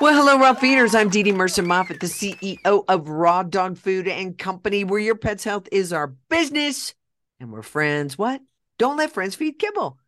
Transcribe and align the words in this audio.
Well, 0.00 0.14
hello, 0.14 0.38
raw 0.38 0.54
feeders. 0.54 0.94
I'm 0.94 1.10
DeDe 1.10 1.34
Murcer 1.34 1.62
Moffett, 1.62 2.00
the 2.00 2.06
CEO 2.06 2.84
of 2.88 3.10
Raw 3.10 3.42
Dog 3.42 3.76
Food 3.76 4.08
and 4.08 4.38
Company, 4.38 4.82
where 4.82 4.98
your 4.98 5.14
pet's 5.14 5.44
health 5.44 5.68
is 5.70 5.92
our 5.92 6.06
business 6.30 6.94
and 7.38 7.52
we're 7.52 7.60
friends. 7.60 8.16
What? 8.16 8.40
Don't 8.78 8.96
let 8.96 9.12
friends 9.12 9.34
feed 9.34 9.58
kibble. 9.58 9.98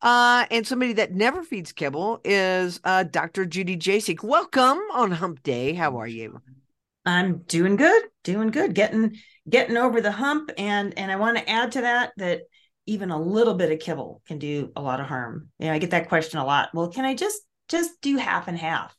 Uh, 0.00 0.46
and 0.52 0.64
somebody 0.64 0.92
that 0.92 1.14
never 1.14 1.42
feeds 1.42 1.72
kibble 1.72 2.20
is 2.22 2.78
uh, 2.84 3.02
Dr. 3.02 3.44
Judy 3.44 3.76
Jasek. 3.76 4.22
Welcome 4.22 4.78
on 4.92 5.10
Hump 5.10 5.42
Day. 5.42 5.74
How 5.74 5.98
are 5.98 6.06
you? 6.06 6.40
I'm 7.04 7.38
doing 7.38 7.74
good, 7.74 8.04
doing 8.22 8.52
good, 8.52 8.72
getting 8.72 9.16
getting 9.48 9.76
over 9.76 10.00
the 10.00 10.12
hump, 10.12 10.52
and 10.58 10.96
and 10.96 11.10
I 11.10 11.16
want 11.16 11.38
to 11.38 11.50
add 11.50 11.72
to 11.72 11.80
that 11.80 12.12
that 12.18 12.42
even 12.86 13.10
a 13.10 13.20
little 13.20 13.54
bit 13.54 13.72
of 13.72 13.80
kibble 13.80 14.22
can 14.28 14.38
do 14.38 14.70
a 14.76 14.80
lot 14.80 15.00
of 15.00 15.06
harm. 15.06 15.48
You 15.58 15.66
know, 15.66 15.72
I 15.72 15.78
get 15.78 15.90
that 15.90 16.08
question 16.08 16.38
a 16.38 16.46
lot. 16.46 16.68
Well, 16.72 16.90
can 16.90 17.04
I 17.04 17.16
just 17.16 17.42
just 17.68 18.00
do 18.00 18.16
half 18.16 18.46
and 18.46 18.56
half? 18.56 18.94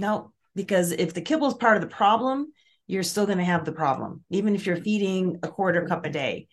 No, 0.00 0.32
because 0.54 0.92
if 0.92 1.12
the 1.12 1.20
kibble 1.20 1.48
is 1.48 1.54
part 1.54 1.76
of 1.76 1.82
the 1.82 1.94
problem, 1.94 2.52
you're 2.86 3.02
still 3.02 3.26
going 3.26 3.38
to 3.38 3.44
have 3.44 3.66
the 3.66 3.72
problem. 3.72 4.24
Even 4.30 4.54
if 4.54 4.66
you're 4.66 4.76
feeding 4.76 5.38
a 5.42 5.48
quarter 5.48 5.86
cup 5.86 6.06
a 6.06 6.10
day, 6.10 6.48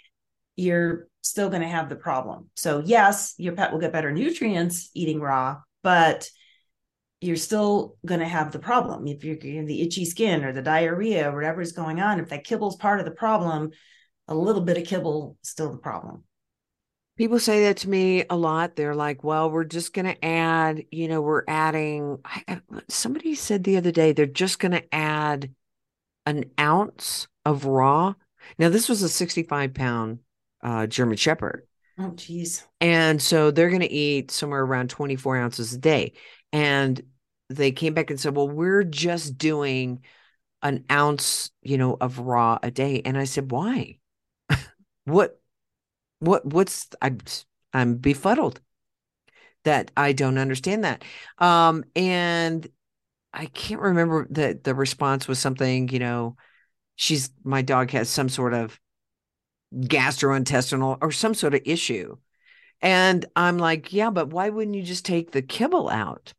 you're 0.57 1.07
still 1.21 1.49
going 1.49 1.61
to 1.61 1.67
have 1.67 1.87
the 1.87 1.95
problem. 1.95 2.49
So, 2.55 2.83
yes, 2.85 3.33
your 3.37 3.53
pet 3.53 3.71
will 3.71 3.79
get 3.79 3.93
better 3.93 4.11
nutrients 4.11 4.89
eating 4.93 5.21
raw, 5.21 5.61
but 5.81 6.29
you're 7.21 7.37
still 7.37 7.95
going 8.05 8.19
to 8.19 8.27
have 8.27 8.51
the 8.51 8.59
problem. 8.59 9.07
If 9.07 9.23
you're 9.23 9.35
getting 9.35 9.65
the 9.65 9.81
itchy 9.81 10.03
skin 10.03 10.43
or 10.43 10.51
the 10.51 10.61
diarrhea 10.61 11.31
or 11.31 11.35
whatever 11.35 11.61
is 11.61 11.71
going 11.71 12.01
on, 12.01 12.19
if 12.19 12.29
that 12.29 12.43
kibble 12.43 12.69
is 12.69 12.75
part 12.75 12.99
of 12.99 13.05
the 13.05 13.11
problem, 13.11 13.71
a 14.27 14.35
little 14.35 14.61
bit 14.61 14.77
of 14.77 14.83
kibble 14.83 15.37
still 15.41 15.71
the 15.71 15.77
problem. 15.77 16.25
People 17.17 17.39
say 17.39 17.63
that 17.63 17.77
to 17.77 17.89
me 17.89 18.25
a 18.29 18.37
lot. 18.37 18.75
They're 18.75 18.95
like, 18.95 19.23
well, 19.23 19.49
we're 19.49 19.63
just 19.63 19.91
going 19.93 20.05
to 20.05 20.25
add, 20.25 20.85
you 20.91 21.07
know, 21.07 21.21
we're 21.21 21.43
adding. 21.47 22.19
I, 22.23 22.61
somebody 22.89 23.33
said 23.33 23.63
the 23.63 23.77
other 23.77 23.91
day, 23.91 24.13
they're 24.13 24.27
just 24.27 24.59
going 24.59 24.73
to 24.73 24.93
add 24.93 25.51
an 26.27 26.45
ounce 26.59 27.27
of 27.43 27.65
raw. 27.65 28.13
Now, 28.59 28.69
this 28.69 28.87
was 28.87 29.01
a 29.01 29.09
65 29.09 29.73
pound 29.73 30.19
uh, 30.61 30.85
German 30.85 31.17
Shepherd. 31.17 31.65
Oh, 31.99 32.11
geez. 32.11 32.63
And 32.79 33.19
so 33.19 33.49
they're 33.49 33.69
going 33.69 33.81
to 33.81 33.91
eat 33.91 34.29
somewhere 34.29 34.61
around 34.61 34.91
24 34.91 35.37
ounces 35.37 35.73
a 35.73 35.79
day. 35.79 36.13
And 36.53 37.01
they 37.49 37.71
came 37.71 37.95
back 37.95 38.11
and 38.11 38.19
said, 38.19 38.35
well, 38.35 38.47
we're 38.47 38.83
just 38.83 39.37
doing 39.37 40.03
an 40.61 40.85
ounce, 40.91 41.49
you 41.63 41.79
know, 41.79 41.97
of 41.99 42.19
raw 42.19 42.59
a 42.61 42.69
day. 42.69 43.01
And 43.03 43.17
I 43.17 43.23
said, 43.23 43.51
why? 43.51 43.97
what 45.05 45.41
what 46.19 46.45
what's 46.45 46.87
I'm 47.01 47.19
I'm 47.73 47.97
befuddled 47.97 48.61
that 49.63 49.91
I 49.97 50.13
don't 50.13 50.37
understand 50.37 50.83
that. 50.83 51.03
Um 51.37 51.83
and 51.95 52.67
I 53.33 53.47
can't 53.47 53.81
remember 53.81 54.27
that 54.31 54.63
the 54.63 54.75
response 54.75 55.27
was 55.27 55.39
something, 55.39 55.89
you 55.89 55.99
know, 55.99 56.37
she's 56.95 57.31
my 57.43 57.61
dog 57.61 57.91
has 57.91 58.09
some 58.09 58.29
sort 58.29 58.53
of 58.53 58.79
gastrointestinal 59.73 60.97
or 61.01 61.11
some 61.11 61.33
sort 61.33 61.53
of 61.53 61.61
issue. 61.65 62.17
And 62.81 63.25
I'm 63.35 63.57
like, 63.57 63.93
yeah, 63.93 64.09
but 64.11 64.29
why 64.29 64.49
wouldn't 64.49 64.75
you 64.75 64.83
just 64.83 65.05
take 65.05 65.31
the 65.31 65.41
kibble 65.41 65.89
out? 65.89 66.33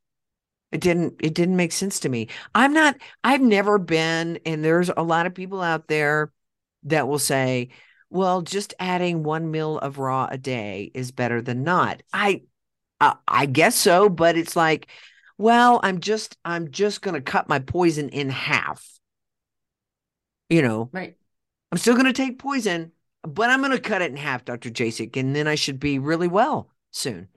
It 0.73 0.81
didn't 0.81 1.17
it 1.21 1.35
didn't 1.35 1.57
make 1.57 1.73
sense 1.73 2.01
to 2.01 2.09
me. 2.09 2.29
I'm 2.55 2.75
not 2.75 2.97
I've 3.25 3.41
never 3.41 3.79
been 3.79 4.39
and 4.47 4.65
there's 4.65 4.91
a 4.91 5.03
lot 5.03 5.27
of 5.27 5.35
people 5.35 5.63
out 5.63 5.89
there 5.89 6.33
that 6.85 7.09
will 7.09 7.19
say, 7.19 7.71
well, 8.11 8.43
just 8.43 8.75
adding 8.79 9.23
one 9.23 9.51
meal 9.51 9.79
of 9.79 9.99
raw 9.99 10.29
a 10.31 10.39
day 10.39 10.91
is 10.95 11.11
better 11.11 11.43
than 11.43 11.65
not. 11.65 12.03
I, 12.13 12.43
uh, 13.01 13.15
I 13.27 13.47
guess 13.47 13.75
so, 13.75 14.09
but 14.09 14.37
it's 14.37 14.57
like, 14.57 14.89
well, 15.37 15.81
I'm 15.83 16.01
just, 16.01 16.37
I'm 16.45 16.71
just 16.71 17.03
going 17.03 17.15
to 17.15 17.21
cut 17.21 17.49
my 17.49 17.59
poison 17.59 18.09
in 18.09 18.31
half. 18.31 18.85
You 20.49 20.63
know, 20.63 20.89
right? 20.93 21.17
I'm 21.71 21.79
still 21.79 21.95
going 21.95 22.07
to 22.07 22.13
take 22.13 22.39
poison, 22.39 22.93
but 23.23 23.51
I'm 23.51 23.61
going 23.61 23.73
to 23.73 23.81
cut 23.81 24.03
it 24.03 24.11
in 24.11 24.17
half, 24.17 24.45
Dr. 24.45 24.71
Jasek, 24.71 25.17
and 25.17 25.37
then 25.37 25.47
I 25.47 25.55
should 25.55 25.79
be 25.79 25.99
really 25.99 26.29
well 26.29 26.71
soon. 26.91 27.29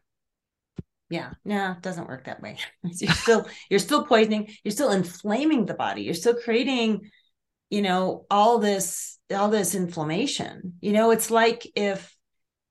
Yeah, 1.09 1.32
no, 1.44 1.74
it 1.74 1.82
doesn't 1.82 2.08
work 2.08 2.24
that 2.24 2.42
way. 2.42 2.58
you're 2.84 3.12
still, 3.12 3.46
you're 3.70 3.80
still 3.80 4.06
poisoning. 4.06 4.56
You're 4.64 4.72
still 4.72 4.92
inflaming 4.92 5.66
the 5.66 5.74
body. 5.74 6.03
You're 6.03 6.14
still 6.14 6.36
creating, 6.36 7.12
you 7.72 7.82
know, 7.82 8.26
all 8.30 8.59
this 8.59 9.18
all 9.34 9.50
this 9.50 9.74
inflammation. 9.74 10.74
You 10.82 10.92
know, 10.92 11.09
it's 11.12 11.32
like 11.32 11.66
if 11.76 12.16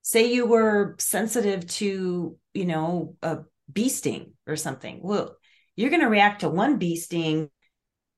say 0.03 0.33
you 0.33 0.47
were 0.47 0.95
sensitive 0.99 1.67
to, 1.67 2.37
you 2.55 2.65
know, 2.67 3.17
a 3.23 3.39
bee 3.73 3.89
sting 3.89 4.35
or 4.47 4.57
something. 4.57 5.01
Well, 5.03 5.37
you're 5.75 5.91
going 5.91 6.03
to 6.03 6.09
react 6.09 6.43
to 6.43 6.51
one 6.51 6.77
bee 6.79 6.97
sting, 6.97 7.49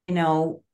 you 0.08 0.14
know, 0.14 0.64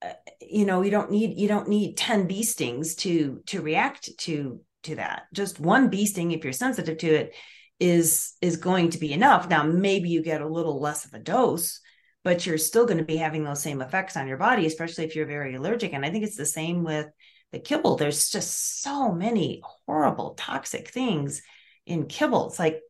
uh, 0.00 0.12
you 0.40 0.64
know, 0.64 0.82
you 0.82 0.90
don't 0.90 1.10
need 1.10 1.38
you 1.38 1.48
don't 1.48 1.68
need 1.68 1.96
10 1.96 2.26
bee 2.26 2.44
stings 2.44 2.94
to 2.96 3.42
to 3.46 3.60
react 3.60 4.10
to 4.20 4.60
to 4.84 4.94
that. 4.94 5.24
Just 5.34 5.60
one 5.60 5.90
bee 5.90 6.06
sting 6.06 6.32
if 6.32 6.44
you're 6.44 6.52
sensitive 6.54 6.96
to 6.98 7.08
it 7.08 7.34
is 7.78 8.32
is 8.40 8.56
going 8.56 8.90
to 8.90 8.98
be 8.98 9.12
enough. 9.12 9.50
Now 9.50 9.64
maybe 9.64 10.08
you 10.08 10.22
get 10.22 10.40
a 10.40 10.48
little 10.48 10.80
less 10.80 11.04
of 11.04 11.12
a 11.12 11.18
dose, 11.18 11.80
but 12.24 12.46
you're 12.46 12.58
still 12.58 12.86
going 12.86 12.98
to 12.98 13.04
be 13.04 13.16
having 13.16 13.44
those 13.44 13.62
same 13.62 13.80
effects 13.80 14.16
on 14.16 14.28
your 14.28 14.36
body, 14.36 14.66
especially 14.66 15.04
if 15.04 15.14
you're 15.14 15.26
very 15.26 15.54
allergic. 15.54 15.92
And 15.92 16.04
I 16.04 16.10
think 16.10 16.24
it's 16.24 16.36
the 16.36 16.46
same 16.46 16.84
with 16.84 17.06
the 17.52 17.58
kibble. 17.58 17.96
There's 17.96 18.30
just 18.30 18.82
so 18.82 19.12
many 19.12 19.62
horrible, 19.86 20.34
toxic 20.34 20.88
things 20.88 21.42
in 21.86 22.06
kibble. 22.06 22.48
It's 22.48 22.58
like, 22.58 22.80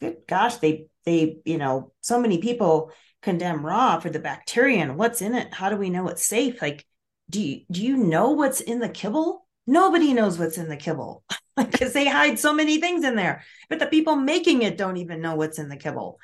good 0.00 0.18
gosh, 0.28 0.56
they 0.56 0.86
they, 1.04 1.38
you 1.44 1.58
know, 1.58 1.92
so 2.00 2.20
many 2.20 2.38
people 2.38 2.90
condemn 3.22 3.64
raw 3.64 4.00
for 4.00 4.10
the 4.10 4.18
bacteria 4.18 4.78
and 4.78 4.96
what's 4.96 5.22
in 5.22 5.34
it. 5.34 5.52
How 5.52 5.70
do 5.70 5.76
we 5.76 5.90
know 5.90 6.08
it's 6.08 6.26
safe? 6.26 6.60
Like, 6.60 6.84
do 7.30 7.40
you 7.40 7.60
do 7.70 7.82
you 7.82 7.96
know 7.96 8.30
what's 8.30 8.60
in 8.60 8.78
the 8.78 8.88
kibble? 8.88 9.46
Nobody 9.66 10.14
knows 10.14 10.38
what's 10.38 10.58
in 10.58 10.68
the 10.68 10.76
kibble 10.76 11.24
because 11.56 11.92
they 11.92 12.06
hide 12.06 12.38
so 12.38 12.52
many 12.52 12.80
things 12.80 13.04
in 13.04 13.16
there. 13.16 13.42
But 13.68 13.78
the 13.78 13.86
people 13.86 14.16
making 14.16 14.62
it 14.62 14.78
don't 14.78 14.96
even 14.98 15.20
know 15.20 15.34
what's 15.34 15.58
in 15.58 15.68
the 15.68 15.76
kibble 15.76 16.18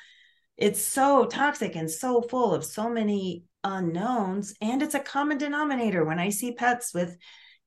it's 0.57 0.81
so 0.81 1.25
toxic 1.25 1.75
and 1.75 1.89
so 1.89 2.21
full 2.21 2.53
of 2.53 2.63
so 2.63 2.89
many 2.89 3.45
unknowns 3.63 4.53
and 4.61 4.81
it's 4.81 4.95
a 4.95 4.99
common 4.99 5.37
denominator. 5.37 6.03
When 6.03 6.19
i 6.19 6.29
see 6.29 6.53
pets 6.53 6.93
with 6.93 7.17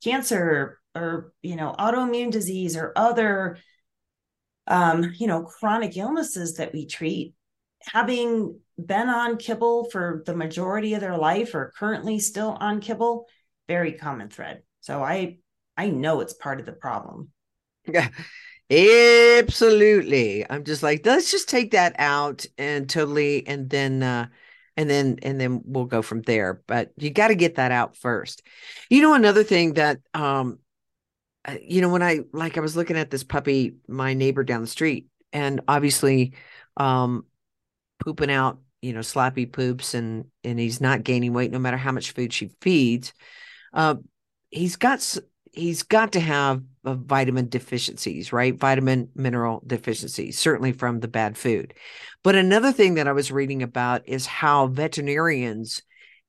cancer 0.04 0.78
or 0.94 1.32
you 1.42 1.56
know 1.56 1.74
autoimmune 1.78 2.30
disease 2.30 2.76
or 2.76 2.92
other 2.96 3.58
um 4.66 5.12
you 5.16 5.26
know 5.26 5.42
chronic 5.42 5.96
illnesses 5.96 6.54
that 6.54 6.72
we 6.72 6.86
treat 6.86 7.34
having 7.80 8.58
been 8.84 9.08
on 9.08 9.36
kibble 9.36 9.88
for 9.90 10.22
the 10.26 10.36
majority 10.36 10.94
of 10.94 11.00
their 11.00 11.16
life 11.16 11.54
or 11.54 11.72
currently 11.78 12.18
still 12.18 12.56
on 12.60 12.80
kibble 12.80 13.26
very 13.68 13.92
common 13.92 14.28
thread. 14.28 14.62
So 14.80 15.02
i 15.02 15.38
i 15.76 15.88
know 15.88 16.20
it's 16.20 16.34
part 16.34 16.60
of 16.60 16.66
the 16.66 16.72
problem. 16.72 17.30
Yeah 17.92 18.08
Absolutely. 18.68 20.44
I'm 20.48 20.64
just 20.64 20.82
like, 20.82 21.06
let's 21.06 21.30
just 21.30 21.48
take 21.48 21.70
that 21.70 21.94
out 21.98 22.44
and 22.58 22.88
totally, 22.88 23.46
and 23.46 23.70
then, 23.70 24.02
uh, 24.02 24.26
and 24.76 24.90
then, 24.90 25.18
and 25.22 25.40
then 25.40 25.62
we'll 25.64 25.84
go 25.84 26.02
from 26.02 26.22
there. 26.22 26.62
But 26.66 26.92
you 26.96 27.10
got 27.10 27.28
to 27.28 27.36
get 27.36 27.54
that 27.56 27.70
out 27.70 27.96
first. 27.96 28.42
You 28.90 29.02
know, 29.02 29.14
another 29.14 29.44
thing 29.44 29.74
that, 29.74 30.00
um, 30.14 30.58
you 31.62 31.80
know, 31.80 31.88
when 31.90 32.02
I 32.02 32.20
like, 32.32 32.58
I 32.58 32.60
was 32.60 32.76
looking 32.76 32.96
at 32.96 33.10
this 33.10 33.24
puppy, 33.24 33.76
my 33.88 34.14
neighbor 34.14 34.44
down 34.44 34.62
the 34.62 34.66
street, 34.66 35.06
and 35.32 35.60
obviously, 35.68 36.34
um, 36.76 37.26
pooping 38.04 38.30
out, 38.30 38.58
you 38.82 38.92
know, 38.92 39.02
sloppy 39.02 39.46
poops, 39.46 39.94
and 39.94 40.26
and 40.44 40.58
he's 40.58 40.80
not 40.80 41.04
gaining 41.04 41.32
weight 41.34 41.52
no 41.52 41.58
matter 41.58 41.76
how 41.76 41.92
much 41.92 42.12
food 42.12 42.32
she 42.32 42.50
feeds. 42.60 43.12
Uh, 43.72 43.96
he's 44.50 44.76
got 44.76 45.18
he's 45.56 45.82
got 45.82 46.12
to 46.12 46.20
have 46.20 46.62
uh, 46.84 46.94
vitamin 46.94 47.48
deficiencies, 47.48 48.32
right? 48.32 48.54
Vitamin 48.54 49.08
mineral 49.14 49.62
deficiencies, 49.66 50.38
certainly 50.38 50.72
from 50.72 51.00
the 51.00 51.08
bad 51.08 51.36
food. 51.36 51.74
But 52.22 52.36
another 52.36 52.72
thing 52.72 52.94
that 52.94 53.08
I 53.08 53.12
was 53.12 53.32
reading 53.32 53.62
about 53.62 54.06
is 54.06 54.26
how 54.26 54.68
veterinarians 54.68 55.82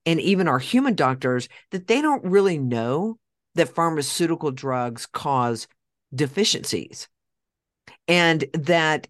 and 0.06 0.22
even 0.22 0.48
our 0.48 0.60
human 0.60 0.96
doctors 0.96 1.50
that 1.72 1.88
they 1.88 2.02
don't 2.02 2.24
really 2.24 2.58
know 2.58 3.20
that 3.56 3.76
pharmaceutical 3.76 4.52
drugs 4.52 5.06
cause 5.06 5.68
deficiencies 6.16 7.10
and 8.08 8.46
that 8.54 9.08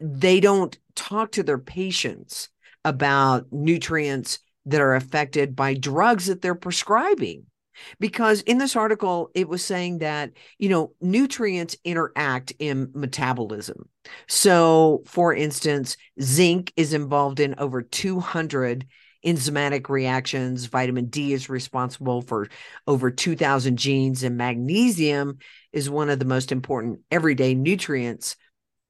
they 0.00 0.40
don't 0.40 0.78
talk 0.94 1.32
to 1.32 1.42
their 1.42 1.58
patients 1.58 2.48
about 2.84 3.46
nutrients 3.52 4.38
that 4.64 4.80
are 4.80 4.94
affected 4.94 5.54
by 5.54 5.74
drugs 5.74 6.26
that 6.26 6.40
they're 6.40 6.54
prescribing 6.54 7.44
because 7.98 8.40
in 8.42 8.58
this 8.58 8.76
article 8.76 9.30
it 9.34 9.48
was 9.48 9.64
saying 9.64 9.98
that 9.98 10.30
you 10.58 10.68
know 10.68 10.92
nutrients 11.00 11.76
interact 11.84 12.52
in 12.58 12.90
metabolism. 12.94 13.88
So 14.28 15.02
for 15.06 15.34
instance 15.34 15.96
zinc 16.20 16.72
is 16.76 16.92
involved 16.92 17.40
in 17.40 17.54
over 17.58 17.82
200 17.82 18.86
enzymatic 19.24 19.88
reactions. 19.88 20.66
Vitamin 20.66 21.06
d 21.06 21.32
is 21.32 21.48
responsible 21.48 22.22
for 22.22 22.48
over 22.86 23.10
2000 23.10 23.76
genes 23.76 24.22
and 24.22 24.36
magnesium 24.36 25.38
is 25.72 25.90
one 25.90 26.10
of 26.10 26.18
the 26.18 26.24
most 26.24 26.52
important 26.52 27.00
everyday 27.10 27.54
nutrients 27.54 28.36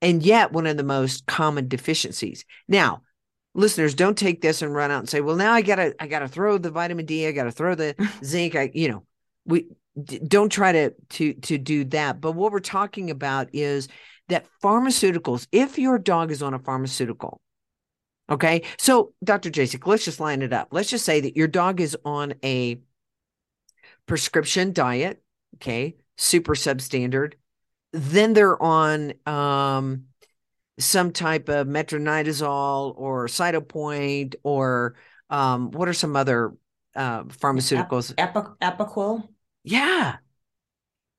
and 0.02 0.22
yet 0.22 0.52
one 0.52 0.66
of 0.66 0.76
the 0.76 0.82
most 0.82 1.26
common 1.26 1.69
deficiencies. 1.69 2.44
Now 2.69 3.02
listeners 3.55 3.94
don't 3.94 4.17
take 4.17 4.41
this 4.41 4.62
and 4.62 4.75
run 4.75 4.91
out 4.91 5.00
and 5.00 5.08
say 5.08 5.20
well 5.20 5.37
now 5.37 5.52
i 5.52 5.61
gotta 5.62 5.94
i 6.00 6.06
gotta 6.06 6.29
throw 6.29 6.56
the 6.56 6.70
vitamin 6.70 7.05
d 7.05 7.26
i 7.26 7.32
gotta 7.32 7.50
throw 7.50 7.75
the 7.75 7.94
zinc 8.25 8.55
i 8.55 8.70
you 8.75 8.88
know 8.88 9.05
we 9.44 9.67
don't 10.26 10.50
try 10.50 10.73
to 10.73 10.91
to 11.11 11.35
to 11.35 11.58
do 11.58 11.85
that. 11.87 12.20
But 12.20 12.32
what 12.32 12.52
we're 12.52 12.61
talking 12.61 13.11
about 13.11 13.49
is 13.52 13.88
that 14.29 14.47
pharmaceuticals 14.62 15.47
if 15.52 15.79
your 15.79 15.99
dog 15.99 16.31
is 16.31 16.43
on 16.43 16.55
a 16.55 16.58
pharmaceutical 16.58 17.41
okay? 18.31 18.62
So 18.79 19.12
dr 19.25 19.50
jasek 19.50 19.87
let's 19.87 20.05
just 20.05 20.20
line 20.20 20.43
it 20.43 20.53
up. 20.53 20.69
Let's 20.70 20.91
just 20.91 21.05
say 21.05 21.20
that 21.20 21.37
your 21.37 21.49
dog 21.49 21.81
is 21.81 21.96
on 22.05 22.35
a 22.44 22.81
prescription 24.06 24.73
diet 24.73 25.23
okay 25.56 25.96
super 26.17 26.55
substandard 26.55 27.35
then 27.93 28.32
they're 28.32 28.61
on 28.61 29.12
um 29.26 30.05
some 30.81 31.12
type 31.12 31.49
of 31.49 31.67
metronidazole 31.67 32.94
or 32.97 33.27
cytopoint 33.27 34.35
or 34.43 34.97
um, 35.29 35.71
what 35.71 35.88
are 35.88 35.93
some 35.94 36.17
other 36.17 36.55
uh, 36.97 37.25
pharmaceuticals? 37.25 38.15
Epi- 38.19 38.41
Apoquel. 38.62 39.29
Yeah. 39.62 40.17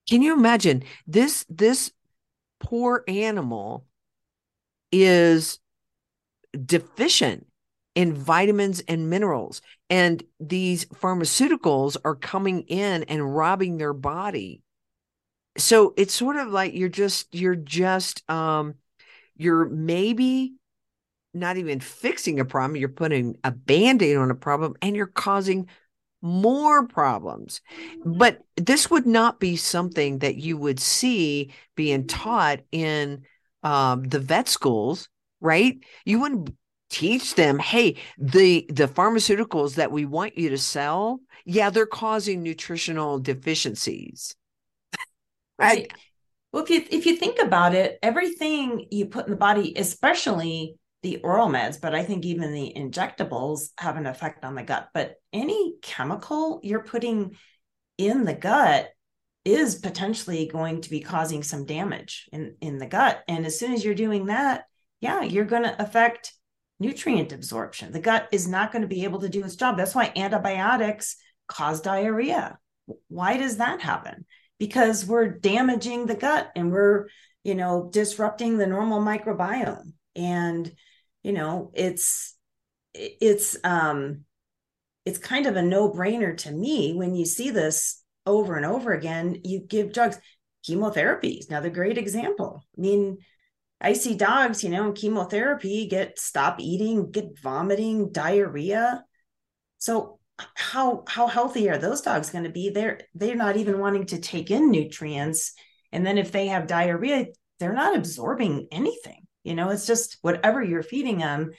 Can 0.10 0.22
you 0.22 0.34
imagine 0.34 0.84
this? 1.08 1.46
This 1.50 1.92
poor 2.60 3.04
animal 3.08 3.86
is 4.92 5.60
deficient 6.66 7.48
in 7.96 8.14
vitamins 8.14 8.82
and 8.88 9.10
minerals, 9.10 9.62
and 9.90 10.24
these 10.40 10.86
pharmaceuticals 10.86 11.98
are 12.04 12.16
coming 12.16 12.62
in 12.64 13.04
and 13.04 13.36
robbing 13.36 13.78
their 13.78 13.94
body. 13.94 14.64
So 15.58 15.94
it's 15.98 16.14
sort 16.14 16.38
of 16.38 16.50
like 16.50 16.74
you're 16.74 16.90
just 16.90 17.34
you're 17.36 17.56
just 17.56 18.30
um 18.30 18.76
you're 19.42 19.68
maybe 19.70 20.54
not 21.34 21.58
even 21.58 21.80
fixing 21.80 22.40
a 22.40 22.46
problem, 22.46 22.76
you're 22.76 22.90
putting 22.90 23.38
a 23.44 23.52
band 23.52 24.02
aid 24.02 24.18
on 24.18 24.32
a 24.32 24.36
problem 24.36 24.76
and 24.82 24.96
you're 24.96 25.08
causing 25.08 25.68
more 26.22 26.88
problems. 26.88 27.62
But 28.06 28.42
this 28.58 28.90
would 28.92 29.08
not 29.08 29.40
be 29.40 29.56
something 29.56 30.20
that 30.20 30.36
you 30.36 30.58
would 30.58 30.80
see 30.80 31.52
being 31.76 32.06
taught 32.08 32.60
in 32.72 33.24
um, 33.64 34.04
the 34.04 34.20
vet 34.20 34.48
schools, 34.48 35.10
right? 35.40 35.80
You 36.06 36.20
wouldn't 36.20 36.54
teach 36.90 37.36
them, 37.36 37.58
hey, 37.58 37.96
the 38.18 38.66
the 38.70 38.88
pharmaceuticals 38.88 39.76
that 39.76 39.92
we 39.92 40.06
want 40.06 40.38
you 40.38 40.50
to 40.50 40.58
sell, 40.58 41.22
yeah, 41.46 41.70
they're 41.70 41.86
causing 41.86 42.44
nutritional 42.44 43.20
deficiencies. 43.20 44.36
Right. 45.58 45.92
Well, 46.52 46.64
if 46.64 46.70
you 46.70 46.84
if 46.92 47.06
you 47.06 47.16
think 47.16 47.40
about 47.40 47.74
it, 47.74 47.98
everything 48.04 48.88
you 48.92 49.06
put 49.06 49.26
in 49.26 49.32
the 49.32 49.38
body, 49.38 49.74
especially 49.78 50.76
the 51.02 51.18
oral 51.18 51.48
meds, 51.48 51.80
but 51.82 51.96
I 51.96 52.04
think 52.04 52.26
even 52.26 52.54
the 52.54 52.74
injectables 52.76 53.70
have 53.78 53.98
an 53.98 54.06
effect 54.06 54.44
on 54.44 54.56
the 54.56 54.64
gut. 54.64 54.90
But 54.94 55.16
any 55.34 55.76
chemical 55.82 56.60
you're 56.64 56.84
putting 56.84 57.36
in 57.98 58.26
the 58.26 58.34
gut 58.34 58.90
is 59.44 59.76
potentially 59.76 60.48
going 60.48 60.82
to 60.82 60.90
be 60.90 61.00
causing 61.00 61.42
some 61.42 61.66
damage 61.66 62.30
in 62.32 62.56
in 62.62 62.78
the 62.78 62.86
gut. 62.86 63.24
And 63.28 63.46
as 63.46 63.58
soon 63.58 63.74
as 63.74 63.84
you're 63.84 63.96
doing 63.96 64.26
that, 64.26 64.66
yeah, 65.00 65.22
you're 65.22 65.46
going 65.46 65.64
to 65.64 65.82
affect 65.82 66.34
nutrient 66.80 67.32
absorption. 67.32 67.92
The 67.92 68.00
gut 68.00 68.28
is 68.32 68.48
not 68.48 68.72
going 68.72 68.82
to 68.82 68.88
be 68.88 69.04
able 69.04 69.22
to 69.22 69.30
do 69.30 69.44
its 69.44 69.56
job. 69.56 69.78
That's 69.78 69.96
why 69.96 70.12
antibiotics 70.16 71.16
cause 71.48 71.82
diarrhea. 71.82 72.58
Why 73.08 73.38
does 73.38 73.58
that 73.58 73.82
happen? 73.82 74.26
Because 74.62 75.08
we're 75.08 75.28
damaging 75.28 76.06
the 76.06 76.14
gut 76.14 76.52
and 76.56 76.72
we're 76.72 77.08
you 77.44 77.56
know 77.56 77.90
disrupting 77.92 78.60
the 78.60 78.68
normal 78.68 79.02
microbiome. 79.02 79.94
And 80.16 80.72
you 81.24 81.34
know 81.34 81.72
it's 81.74 82.38
it's 82.94 83.58
um 83.64 84.24
it's 85.04 85.18
kind 85.18 85.48
of 85.48 85.56
a 85.56 85.64
no-brainer 85.64 86.38
to 86.38 86.52
me 86.52 86.94
when 86.94 87.16
you 87.16 87.26
see 87.26 87.50
this 87.50 88.04
over 88.28 88.56
and 88.56 88.64
over 88.64 88.94
again. 88.94 89.42
You 89.44 89.62
give 89.62 89.94
drugs 89.94 90.20
chemotherapy 90.64 91.40
is 91.40 91.50
another 91.50 91.72
great 91.72 91.98
example. 91.98 92.64
I 92.78 92.82
mean 92.82 93.18
i 93.84 93.94
see 93.94 94.14
dogs 94.14 94.64
you 94.64 94.70
know 94.70 94.86
in 94.86 94.94
chemotherapy 94.94 95.88
get 95.88 96.20
stop 96.20 96.60
eating 96.60 97.10
get 97.10 97.40
vomiting 97.42 98.12
diarrhea. 98.12 99.04
So 99.80 100.20
how 100.56 101.04
how 101.08 101.28
healthy 101.28 101.70
are 101.70 101.78
those 101.78 102.02
dogs 102.02 102.30
going 102.30 102.44
to 102.44 102.50
be? 102.50 102.70
They're 102.70 103.02
they're 103.16 103.36
not 103.36 103.58
even 103.58 103.80
wanting 103.80 104.06
to 104.08 104.20
take 104.20 104.52
in 104.52 104.72
nutrients. 104.72 105.54
And 105.92 106.06
then 106.06 106.18
if 106.18 106.32
they 106.32 106.48
have 106.48 106.68
diarrhea 106.68 107.28
they're 107.60 107.74
not 107.74 107.96
absorbing 107.96 108.68
anything 108.72 109.28
you 109.44 109.56
know? 109.56 109.70
It's 109.70 109.86
just 109.86 110.18
whatever 110.22 110.62
you're 110.62 110.84
feeding 110.84 111.20
them 111.20 111.52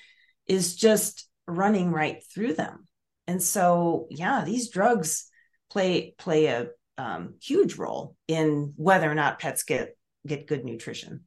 is 0.46 0.76
just 0.76 1.29
running 1.46 1.90
right 1.90 2.23
through 2.32 2.55
them. 2.55 2.87
And 3.26 3.43
so 3.43 4.06
yeah 4.11 4.44
these 4.44 4.70
drugs 4.70 5.29
play 5.70 6.14
play 6.19 6.46
a 6.46 6.69
um, 6.99 7.34
huge 7.43 7.76
role 7.76 8.17
in 8.29 8.75
whether 8.76 9.11
or 9.11 9.14
not 9.14 9.38
pets 9.38 9.62
get 9.62 9.96
get 10.26 10.46
good 10.46 10.64
nutrition 10.64 11.25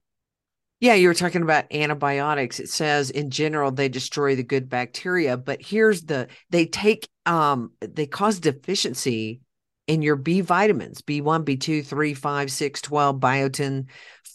yeah, 0.80 0.94
you 0.94 1.08
were 1.08 1.14
talking 1.14 1.42
about 1.42 1.72
antibiotics. 1.72 2.60
It 2.60 2.70
says 2.70 3.10
in 3.10 3.30
general 3.30 3.72
they 3.72 3.90
destroy 3.90 4.36
the 4.36 4.44
good 4.44 4.70
bacteria, 4.70 5.38
but 5.38 5.62
here's 5.62 6.04
the 6.04 6.28
they 6.50 6.66
take 6.66 7.08
um 7.26 7.72
they 7.80 8.06
cause 8.06 8.40
deficiency 8.40 9.42
in 9.88 10.02
your 10.02 10.16
B 10.16 10.42
vitamins, 10.42 11.02
B1, 11.02 11.46
B2, 11.46 11.86
3, 11.86 12.14
5, 12.14 12.52
6, 12.52 12.82
12, 12.82 13.16
biotin, 13.18 13.86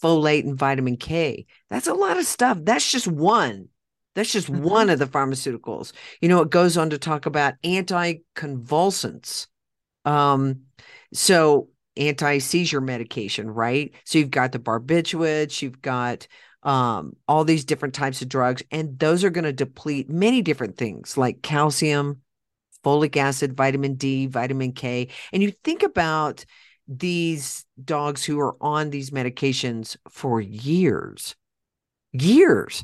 folate, 0.01 0.45
and 0.45 0.57
vitamin 0.57 0.97
K. 0.97 1.45
That's 1.69 1.87
a 1.87 1.93
lot 1.93 2.17
of 2.17 2.25
stuff. 2.25 2.57
That's 2.61 2.89
just 2.89 3.07
one. 3.07 3.67
That's 4.15 4.31
just 4.31 4.51
mm-hmm. 4.51 4.63
one 4.63 4.89
of 4.89 4.99
the 4.99 5.05
pharmaceuticals. 5.05 5.93
You 6.21 6.29
know, 6.29 6.41
it 6.41 6.49
goes 6.49 6.77
on 6.77 6.89
to 6.91 6.97
talk 6.97 7.25
about 7.25 7.55
anticonvulsants. 7.63 9.47
Um, 10.05 10.61
so 11.13 11.69
anti-seizure 12.07 12.81
medication, 12.81 13.49
right? 13.49 13.93
So 14.05 14.17
you've 14.19 14.31
got 14.31 14.51
the 14.51 14.59
barbiturates, 14.59 15.61
you've 15.61 15.81
got 15.81 16.27
um, 16.63 17.15
all 17.27 17.43
these 17.43 17.65
different 17.65 17.95
types 17.95 18.21
of 18.21 18.29
drugs, 18.29 18.63
and 18.71 18.97
those 18.99 19.23
are 19.23 19.29
going 19.29 19.45
to 19.45 19.53
deplete 19.53 20.09
many 20.09 20.41
different 20.41 20.77
things 20.77 21.17
like 21.17 21.41
calcium, 21.41 22.21
folic 22.83 23.17
acid, 23.17 23.55
vitamin 23.55 23.95
D, 23.95 24.27
vitamin 24.27 24.73
K. 24.73 25.09
And 25.31 25.41
you 25.43 25.51
think 25.63 25.83
about 25.83 26.45
these 26.87 27.65
dogs 27.83 28.23
who 28.23 28.39
are 28.39 28.55
on 28.61 28.89
these 28.89 29.11
medications 29.11 29.97
for 30.09 30.41
years, 30.41 31.35
years. 32.11 32.83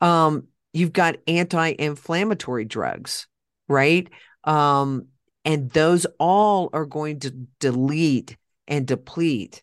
Um, 0.00 0.48
you've 0.72 0.92
got 0.92 1.16
anti-inflammatory 1.26 2.64
drugs, 2.64 3.26
right? 3.68 4.08
Um, 4.44 5.08
and 5.46 5.70
those 5.70 6.06
all 6.18 6.68
are 6.72 6.84
going 6.84 7.20
to 7.20 7.30
delete 7.30 8.36
and 8.66 8.84
deplete 8.84 9.62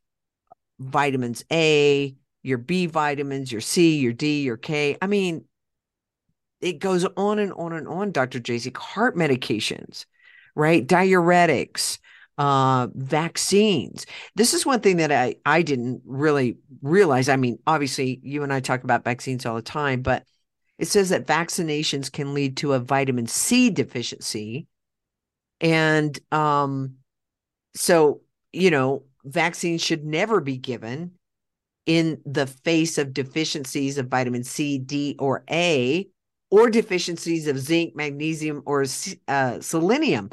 vitamins 0.79 1.43
A, 1.51 2.15
your 2.41 2.57
B 2.57 2.85
vitamins, 2.85 3.51
your 3.51 3.61
C, 3.61 3.99
your 3.99 4.13
D, 4.13 4.43
your 4.43 4.55
K. 4.55 4.97
I 5.01 5.07
mean, 5.07 5.43
it 6.61 6.79
goes 6.79 7.05
on 7.17 7.37
and 7.37 7.51
on 7.53 7.73
and 7.73 7.87
on, 7.89 8.13
Dr. 8.13 8.39
Jasek. 8.39 8.77
Heart 8.77 9.17
medications, 9.17 10.05
right? 10.55 10.87
Diuretics, 10.87 11.99
uh, 12.37 12.87
vaccines. 12.95 14.05
This 14.35 14.53
is 14.53 14.65
one 14.65 14.79
thing 14.79 14.97
that 14.97 15.11
I, 15.11 15.35
I 15.45 15.63
didn't 15.63 16.01
really 16.05 16.59
realize. 16.81 17.27
I 17.27 17.35
mean, 17.35 17.59
obviously, 17.67 18.21
you 18.23 18.43
and 18.43 18.53
I 18.53 18.61
talk 18.61 18.85
about 18.85 19.03
vaccines 19.03 19.45
all 19.45 19.55
the 19.55 19.61
time, 19.61 20.01
but 20.01 20.23
it 20.79 20.87
says 20.87 21.09
that 21.09 21.27
vaccinations 21.27 22.09
can 22.09 22.33
lead 22.33 22.55
to 22.57 22.71
a 22.71 22.79
vitamin 22.79 23.27
C 23.27 23.69
deficiency 23.69 24.67
and 25.63 26.19
um, 26.31 26.95
so, 27.73 28.21
you 28.51 28.69
know, 28.69 29.03
vaccines 29.23 29.81
should 29.81 30.05
never 30.05 30.41
be 30.41 30.57
given 30.57 31.11
in 31.85 32.21
the 32.25 32.45
face 32.45 32.97
of 32.97 33.13
deficiencies 33.13 33.97
of 33.97 34.09
vitamin 34.09 34.43
C, 34.43 34.77
D, 34.77 35.15
or 35.19 35.43
A, 35.49 36.07
or 36.51 36.69
deficiencies 36.69 37.47
of 37.47 37.57
zinc, 37.57 37.95
magnesium, 37.95 38.61
or 38.65 38.85
uh, 39.27 39.59
selenium. 39.61 40.29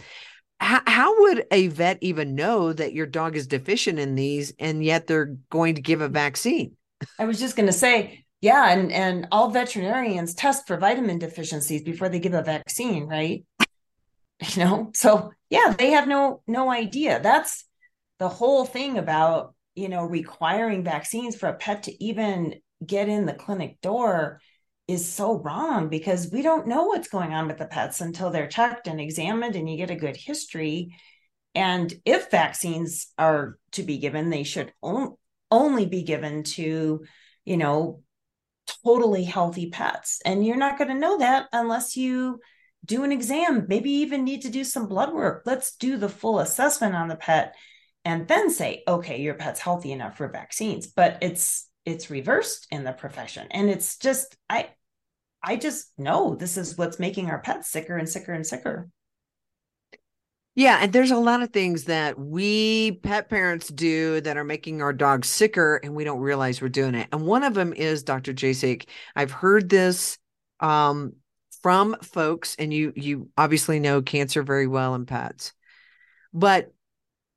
How, 0.58 0.82
how 0.86 1.20
would 1.22 1.46
a 1.50 1.68
vet 1.68 1.98
even 2.02 2.34
know 2.34 2.72
that 2.72 2.92
your 2.92 3.06
dog 3.06 3.36
is 3.36 3.46
deficient 3.46 3.98
in 3.98 4.16
these 4.16 4.52
and 4.58 4.84
yet 4.84 5.06
they're 5.06 5.36
going 5.48 5.76
to 5.76 5.80
give 5.80 6.02
a 6.02 6.08
vaccine? 6.08 6.76
I 7.18 7.24
was 7.24 7.38
just 7.38 7.56
going 7.56 7.68
to 7.68 7.72
say, 7.72 8.24
Yeah, 8.42 8.70
and 8.70 8.92
and 8.92 9.28
all 9.32 9.50
veterinarians 9.50 10.34
test 10.34 10.66
for 10.66 10.76
vitamin 10.76 11.18
deficiencies 11.18 11.82
before 11.82 12.08
they 12.08 12.18
give 12.18 12.34
a 12.34 12.42
vaccine, 12.42 13.06
right? 13.06 13.44
You 14.56 14.64
know, 14.64 14.90
so 14.94 15.32
yeah, 15.50 15.74
they 15.78 15.90
have 15.90 16.08
no 16.08 16.42
no 16.46 16.70
idea. 16.70 17.20
That's 17.20 17.64
the 18.18 18.28
whole 18.28 18.64
thing 18.64 18.98
about 18.98 19.54
you 19.74 19.88
know 19.88 20.04
requiring 20.04 20.84
vaccines 20.84 21.36
for 21.36 21.48
a 21.48 21.56
pet 21.56 21.84
to 21.84 22.04
even 22.04 22.54
get 22.84 23.08
in 23.08 23.26
the 23.26 23.34
clinic 23.34 23.80
door 23.80 24.40
is 24.88 25.06
so 25.06 25.38
wrong 25.38 25.88
because 25.88 26.30
we 26.32 26.42
don't 26.42 26.66
know 26.66 26.86
what's 26.86 27.08
going 27.08 27.32
on 27.32 27.46
with 27.46 27.58
the 27.58 27.66
pets 27.66 28.00
until 28.00 28.30
they're 28.30 28.48
checked 28.48 28.86
and 28.88 29.00
examined 29.00 29.54
and 29.54 29.68
you 29.70 29.76
get 29.76 29.90
a 29.90 29.94
good 29.96 30.16
history. 30.16 30.96
And 31.54 31.92
if 32.04 32.30
vaccines 32.30 33.08
are 33.18 33.58
to 33.72 33.82
be 33.82 33.98
given 33.98 34.30
they 34.30 34.42
should 34.44 34.72
on- 34.82 35.16
only 35.50 35.86
be 35.86 36.02
given 36.02 36.44
to 36.44 37.04
you 37.44 37.56
know 37.56 38.02
totally 38.84 39.24
healthy 39.24 39.70
pets. 39.70 40.20
And 40.24 40.44
you're 40.46 40.56
not 40.56 40.78
going 40.78 40.88
to 40.88 40.94
know 40.94 41.18
that 41.18 41.48
unless 41.52 41.96
you 41.96 42.40
do 42.84 43.04
an 43.04 43.12
exam 43.12 43.66
maybe 43.68 43.90
even 43.90 44.24
need 44.24 44.42
to 44.42 44.50
do 44.50 44.64
some 44.64 44.86
blood 44.86 45.12
work. 45.12 45.42
Let's 45.44 45.76
do 45.76 45.96
the 45.96 46.08
full 46.08 46.40
assessment 46.40 46.94
on 46.94 47.08
the 47.08 47.16
pet 47.16 47.54
and 48.04 48.26
then 48.26 48.50
say 48.50 48.82
okay 48.88 49.20
your 49.20 49.34
pet's 49.34 49.60
healthy 49.60 49.92
enough 49.92 50.16
for 50.16 50.28
vaccines. 50.28 50.86
But 50.86 51.18
it's 51.20 51.68
it's 51.84 52.10
reversed 52.10 52.66
in 52.70 52.84
the 52.84 52.92
profession. 52.92 53.46
And 53.50 53.68
it's 53.68 53.98
just 53.98 54.36
i 54.48 54.68
i 55.42 55.56
just 55.56 55.92
know 55.98 56.34
this 56.34 56.56
is 56.56 56.76
what's 56.78 56.98
making 56.98 57.30
our 57.30 57.40
pets 57.40 57.70
sicker 57.70 57.96
and 57.96 58.08
sicker 58.08 58.32
and 58.32 58.46
sicker. 58.46 58.88
Yeah 60.54 60.78
and 60.80 60.92
there's 60.92 61.10
a 61.10 61.16
lot 61.16 61.42
of 61.42 61.50
things 61.50 61.84
that 61.84 62.18
we 62.18 62.92
pet 63.02 63.28
parents 63.28 63.68
do 63.68 64.22
that 64.22 64.38
are 64.38 64.44
making 64.44 64.80
our 64.80 64.94
dogs 64.94 65.28
sicker 65.28 65.76
and 65.76 65.94
we 65.94 66.04
don't 66.04 66.20
realize 66.20 66.62
we're 66.62 66.68
doing 66.68 66.94
it. 66.94 67.08
And 67.12 67.26
one 67.26 67.44
of 67.44 67.52
them 67.52 67.74
is 67.74 68.02
dr 68.02 68.32
jasek 68.32 68.88
i've 69.14 69.32
heard 69.32 69.68
this 69.68 70.16
um, 70.60 71.14
from 71.62 71.96
folks 72.02 72.56
and 72.58 72.72
you 72.72 72.92
you 72.96 73.28
obviously 73.36 73.80
know 73.80 74.02
cancer 74.02 74.42
very 74.42 74.66
well 74.66 74.94
in 74.94 75.06
pets 75.06 75.52
but 76.32 76.72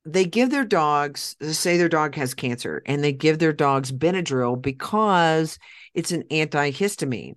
they 0.06 0.26
give 0.26 0.50
their 0.50 0.66
dogs 0.66 1.36
say 1.42 1.78
their 1.78 1.90
dog 1.90 2.16
has 2.16 2.34
cancer 2.34 2.82
and 2.86 3.04
they 3.04 3.14
give 3.14 3.40
their 3.40 3.54
dogs 3.54 3.92
benadryl 3.92 4.62
because 4.62 5.58
it's 5.94 6.12
an 6.12 6.24
antihistamine 6.24 7.36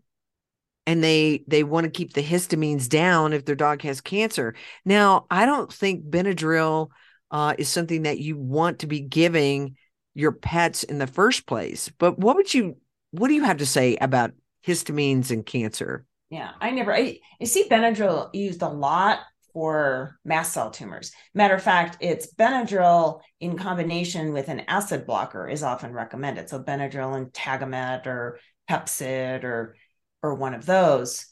and 0.87 1.03
they 1.03 1.45
they 1.47 1.65
want 1.65 1.85
to 1.85 1.91
keep 1.91 2.13
the 2.13 2.23
histamines 2.23 2.89
down 2.89 3.33
if 3.33 3.45
their 3.45 3.57
dog 3.57 3.83
has 3.83 4.01
cancer. 4.01 4.55
Now 4.85 5.27
i 5.31 5.47
don't 5.47 5.73
think 5.73 6.05
benadryl 6.05 6.89
uh, 7.31 7.55
is 7.59 7.69
something 7.69 8.03
that 8.03 8.21
you 8.21 8.37
want 8.37 8.79
to 8.81 8.87
be 8.87 9.01
giving 9.01 9.77
your 10.15 10.33
pets 10.33 10.85
in 10.85 10.99
the 10.99 11.07
first 11.07 11.45
place 11.47 11.91
but 11.99 12.19
what 12.19 12.37
would 12.37 12.55
you 12.55 12.77
what 13.11 13.29
do 13.29 13.35
you 13.35 13.45
have 13.45 13.59
to 13.59 13.67
say 13.67 13.97
about 13.97 14.33
histamines 14.67 15.31
and 15.31 15.45
cancer 15.45 16.07
yeah 16.31 16.53
i 16.61 16.71
never 16.71 16.95
i, 16.95 17.19
I 17.41 17.45
see 17.45 17.69
benadryl 17.69 18.31
used 18.33 18.63
a 18.63 18.69
lot 18.69 19.21
for 19.57 20.19
mast 20.23 20.53
cell 20.53 20.71
tumors. 20.71 21.13
Matter 21.33 21.55
of 21.55 21.63
fact, 21.63 21.97
it's 22.01 22.31
Benadryl 22.35 23.23
in 23.41 23.57
combination 23.57 24.35
with 24.35 24.49
an 24.49 24.61
acid 24.69 25.07
blocker 25.07 25.49
is 25.49 25.63
often 25.63 25.95
recommended. 25.95 26.51
So 26.51 26.63
Benadryl 26.63 27.17
and 27.17 27.33
Tagamet 27.33 28.07
or 28.07 28.39
Pepcid 28.69 29.45
or 29.45 29.75
or 30.23 30.35
one 30.35 30.53
of 30.53 30.67
those 30.67 31.25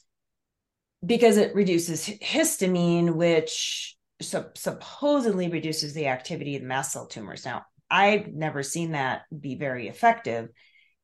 because 1.04 1.36
it 1.36 1.54
reduces 1.54 2.06
histamine, 2.06 3.14
which 3.14 3.94
supposedly 4.22 5.48
reduces 5.48 5.92
the 5.92 6.06
activity 6.06 6.56
of 6.56 6.62
mast 6.62 6.92
cell 6.92 7.06
tumors. 7.06 7.44
Now, 7.44 7.66
I've 7.90 8.28
never 8.28 8.62
seen 8.62 8.92
that 8.92 9.24
be 9.38 9.56
very 9.56 9.88
effective, 9.88 10.48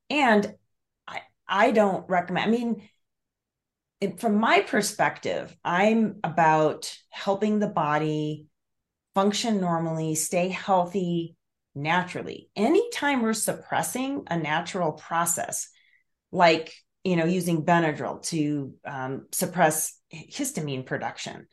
and 0.09 0.55
I 1.07 1.21
I 1.47 1.71
don't 1.73 2.09
recommend. 2.09 2.49
I 2.49 2.51
mean, 2.51 2.89
from 4.19 4.37
my 4.37 4.61
perspective, 4.61 5.55
I'm 5.65 6.21
about 6.25 6.93
helping 7.11 7.59
the 7.59 7.69
body 7.69 8.47
function 9.15 9.61
normally, 9.61 10.15
stay 10.15 10.49
healthy 10.49 11.37
naturally. 11.75 12.49
Anytime 12.57 13.23
we're 13.23 13.33
suppressing 13.33 14.25
a 14.29 14.37
natural 14.39 14.93
process, 14.93 15.69
like 16.33 16.73
you 17.05 17.17
know, 17.17 17.25
using 17.25 17.65
Benadryl 17.65 18.23
to 18.27 18.75
um, 18.85 19.27
suppress 19.33 19.99
histamine 20.13 20.85
production, 20.85 21.47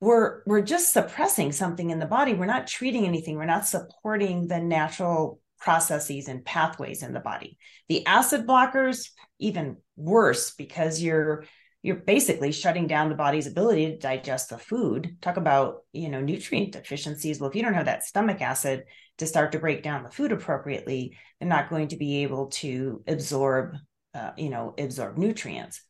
we're 0.00 0.42
we're 0.46 0.62
just 0.62 0.92
suppressing 0.92 1.52
something 1.52 1.90
in 1.90 1.98
the 1.98 2.06
body. 2.06 2.34
We're 2.34 2.46
not 2.46 2.66
treating 2.66 3.04
anything. 3.04 3.36
We're 3.36 3.44
not 3.44 3.66
supporting 3.66 4.48
the 4.48 4.60
natural 4.60 5.40
processes 5.58 6.28
and 6.28 6.44
pathways 6.44 7.02
in 7.02 7.12
the 7.12 7.20
body. 7.20 7.58
The 7.88 8.06
acid 8.06 8.46
blockers, 8.46 9.10
even 9.38 9.76
worse, 9.96 10.52
because 10.52 11.02
you're 11.02 11.44
you're 11.82 11.96
basically 11.96 12.52
shutting 12.52 12.86
down 12.86 13.08
the 13.08 13.14
body's 13.14 13.46
ability 13.46 13.86
to 13.86 13.98
digest 13.98 14.50
the 14.50 14.58
food. 14.58 15.16
Talk 15.20 15.38
about, 15.38 15.84
you 15.92 16.10
know, 16.10 16.20
nutrient 16.20 16.72
deficiencies. 16.72 17.40
Well, 17.40 17.48
if 17.48 17.56
you 17.56 17.62
don't 17.62 17.74
have 17.74 17.86
that 17.86 18.04
stomach 18.04 18.42
acid 18.42 18.84
to 19.18 19.26
start 19.26 19.52
to 19.52 19.58
break 19.58 19.82
down 19.82 20.02
the 20.02 20.10
food 20.10 20.32
appropriately, 20.32 21.16
they're 21.38 21.48
not 21.48 21.70
going 21.70 21.88
to 21.88 21.96
be 21.96 22.22
able 22.22 22.48
to 22.48 23.02
absorb, 23.06 23.76
uh, 24.14 24.32
you 24.36 24.50
know, 24.50 24.74
absorb 24.78 25.16
nutrients. 25.16 25.80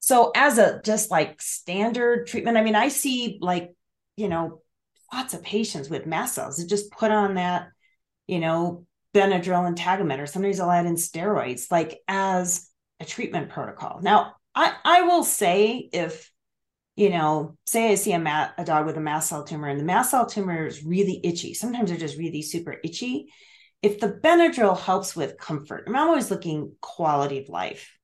So 0.00 0.30
as 0.34 0.58
a 0.58 0.80
just 0.84 1.10
like 1.10 1.40
standard 1.40 2.26
treatment, 2.26 2.58
I 2.58 2.62
mean, 2.62 2.76
I 2.76 2.88
see 2.88 3.38
like, 3.40 3.70
you 4.16 4.28
know, 4.28 4.60
lots 5.12 5.34
of 5.34 5.42
patients 5.42 5.88
with 5.88 6.06
mast 6.06 6.34
cells 6.34 6.58
that 6.58 6.68
just 6.68 6.90
put 6.90 7.10
on 7.10 7.34
that, 7.34 7.68
you 8.26 8.40
know, 8.40 8.86
Benadryl 9.14 9.66
and 9.66 9.76
Tagamet, 9.76 10.20
or 10.20 10.26
somebody's 10.26 10.60
add 10.60 10.86
in 10.86 10.94
steroids, 10.94 11.70
like 11.70 11.98
as 12.06 12.68
a 13.00 13.04
treatment 13.04 13.48
protocol. 13.48 14.00
Now, 14.02 14.34
I, 14.54 14.74
I 14.84 15.02
will 15.02 15.24
say 15.24 15.88
if 15.92 16.30
you 16.96 17.08
know, 17.08 17.56
say 17.66 17.92
I 17.92 17.94
see 17.94 18.12
a, 18.12 18.18
mat, 18.18 18.52
a 18.58 18.64
dog 18.64 18.84
with 18.84 18.96
a 18.98 19.00
mast 19.00 19.30
cell 19.30 19.44
tumor 19.44 19.68
and 19.68 19.80
the 19.80 19.84
mast 19.84 20.10
cell 20.10 20.26
tumor 20.26 20.66
is 20.66 20.84
really 20.84 21.18
itchy. 21.24 21.54
Sometimes 21.54 21.88
they're 21.88 21.98
just 21.98 22.18
really 22.18 22.42
super 22.42 22.76
itchy. 22.84 23.32
If 23.80 24.00
the 24.00 24.08
Benadryl 24.08 24.78
helps 24.78 25.16
with 25.16 25.38
comfort, 25.38 25.84
I'm 25.86 25.96
always 25.96 26.30
looking 26.30 26.74
quality 26.82 27.38
of 27.38 27.48
life. 27.48 27.96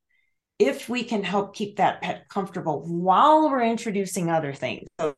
If 0.59 0.88
we 0.88 1.05
can 1.05 1.23
help 1.23 1.55
keep 1.55 1.76
that 1.76 2.00
pet 2.00 2.26
comfortable 2.31 2.87
while 2.87 3.50
we're 3.50 3.61
introducing 3.61 4.31
other 4.31 4.55
things, 4.55 4.87
so 4.99 5.15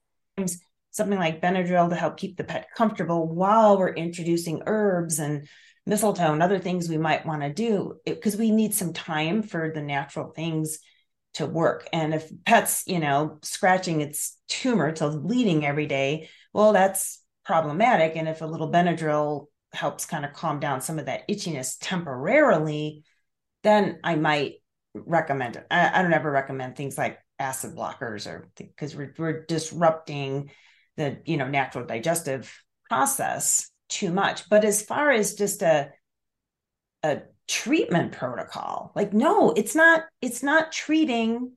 something 0.90 1.18
like 1.18 1.40
Benadryl 1.40 1.90
to 1.90 1.94
help 1.94 2.16
keep 2.16 2.36
the 2.36 2.42
pet 2.42 2.66
comfortable 2.76 3.28
while 3.28 3.78
we're 3.78 3.94
introducing 3.94 4.62
herbs 4.66 5.20
and 5.20 5.46
mistletoe 5.86 6.32
and 6.32 6.42
other 6.42 6.58
things 6.58 6.88
we 6.88 6.98
might 6.98 7.24
want 7.24 7.42
to 7.42 7.52
do, 7.52 7.94
because 8.04 8.36
we 8.36 8.50
need 8.50 8.74
some 8.74 8.92
time 8.92 9.44
for 9.44 9.70
the 9.72 9.82
natural 9.82 10.30
things 10.30 10.80
to 11.38 11.46
work. 11.46 11.88
And 11.92 12.14
if 12.14 12.30
pet's, 12.44 12.84
you 12.86 12.98
know, 12.98 13.38
scratching 13.42 14.00
its 14.00 14.36
tumor 14.48 14.92
till 14.92 15.18
bleeding 15.18 15.64
every 15.64 15.86
day, 15.86 16.28
well, 16.52 16.72
that's 16.72 17.22
problematic. 17.44 18.16
And 18.16 18.28
if 18.28 18.42
a 18.42 18.46
little 18.46 18.70
Benadryl 18.70 19.46
helps 19.72 20.04
kind 20.04 20.24
of 20.24 20.32
calm 20.32 20.60
down 20.60 20.80
some 20.80 20.98
of 20.98 21.06
that 21.06 21.28
itchiness 21.28 21.76
temporarily, 21.80 23.04
then 23.62 24.00
I 24.02 24.16
might 24.16 24.54
recommend 24.94 25.56
it. 25.56 25.66
I, 25.70 25.98
I 25.98 26.02
don't 26.02 26.12
ever 26.12 26.30
recommend 26.30 26.76
things 26.76 26.98
like 26.98 27.18
acid 27.38 27.76
blockers 27.76 28.26
or 28.26 28.50
because 28.56 28.96
we're, 28.96 29.14
we're 29.16 29.44
disrupting 29.46 30.50
the, 30.96 31.18
you 31.24 31.36
know, 31.36 31.48
natural 31.48 31.86
digestive 31.86 32.52
process 32.88 33.70
too 33.88 34.10
much. 34.10 34.48
But 34.48 34.64
as 34.64 34.82
far 34.82 35.10
as 35.10 35.34
just 35.34 35.62
a, 35.62 35.90
a 37.04 37.20
treatment 37.48 38.12
protocol. 38.12 38.92
Like 38.94 39.12
no 39.12 39.50
it's 39.52 39.74
not 39.74 40.04
it's 40.22 40.42
not 40.42 40.72
treating 40.72 41.52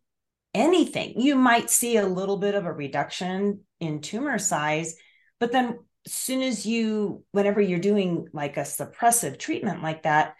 anything. 0.54 1.20
You 1.20 1.36
might 1.36 1.70
see 1.70 1.98
a 1.98 2.08
little 2.08 2.38
bit 2.38 2.56
of 2.56 2.66
a 2.66 2.74
reduction 2.74 3.62
in 3.80 4.02
tumor 4.02 4.40
size 4.40 4.96
but 5.40 5.52
then 5.52 5.80
as 6.06 6.14
soon 6.14 6.42
as 6.42 6.66
you 6.66 7.24
whenever 7.32 7.62
you're 7.62 7.80
doing 7.80 8.28
like 8.34 8.58
a 8.58 8.62
suppressive 8.62 9.38
treatment 9.38 9.84
like 9.84 10.04
that 10.04 10.36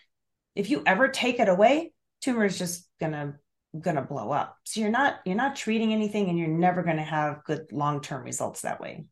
if 0.56 0.70
you 0.70 0.84
ever 0.86 1.08
take 1.08 1.40
it 1.40 1.50
away 1.50 1.92
tumor 2.22 2.46
is 2.46 2.58
just 2.58 2.88
gonna 3.00 3.36
gonna 3.80 4.02
blow 4.02 4.32
up. 4.32 4.58
So 4.66 4.82
you're 4.82 4.90
not 4.90 5.20
you're 5.26 5.36
not 5.36 5.56
treating 5.56 5.94
anything 5.94 6.30
and 6.30 6.38
you're 6.38 6.48
never 6.48 6.84
to 6.84 7.04
have 7.04 7.44
good 7.46 7.72
long-term 7.72 8.24
results 8.24 8.62
that 8.62 8.82
way 8.82 9.06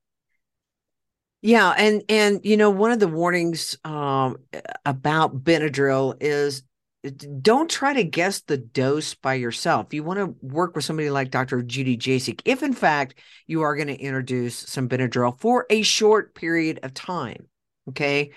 yeah, 1.41 1.73
and 1.77 2.03
and 2.09 2.41
you 2.43 2.57
know 2.57 2.69
one 2.69 2.91
of 2.91 2.99
the 2.99 3.07
warnings 3.07 3.77
um, 3.85 4.37
about 4.85 5.43
Benadryl 5.43 6.15
is 6.19 6.63
don't 7.41 7.69
try 7.69 7.93
to 7.93 8.03
guess 8.03 8.41
the 8.41 8.57
dose 8.57 9.13
by 9.13 9.35
yourself. 9.35 9.93
You 9.93 10.03
want 10.03 10.19
to 10.19 10.35
work 10.45 10.75
with 10.75 10.83
somebody 10.83 11.09
like 11.09 11.31
Dr. 11.31 11.61
Judy 11.61 11.97
Jasek 11.97 12.41
if 12.43 12.61
in 12.61 12.73
fact 12.73 13.15
you 13.47 13.61
are 13.61 13.75
going 13.75 13.87
to 13.87 13.95
introduce 13.95 14.55
some 14.57 14.89
Benadryl 14.89 15.39
for 15.39 15.65
a 15.69 15.81
short 15.81 16.35
period 16.35 16.81
of 16.83 16.93
time. 16.93 17.47
Okay. 17.87 18.31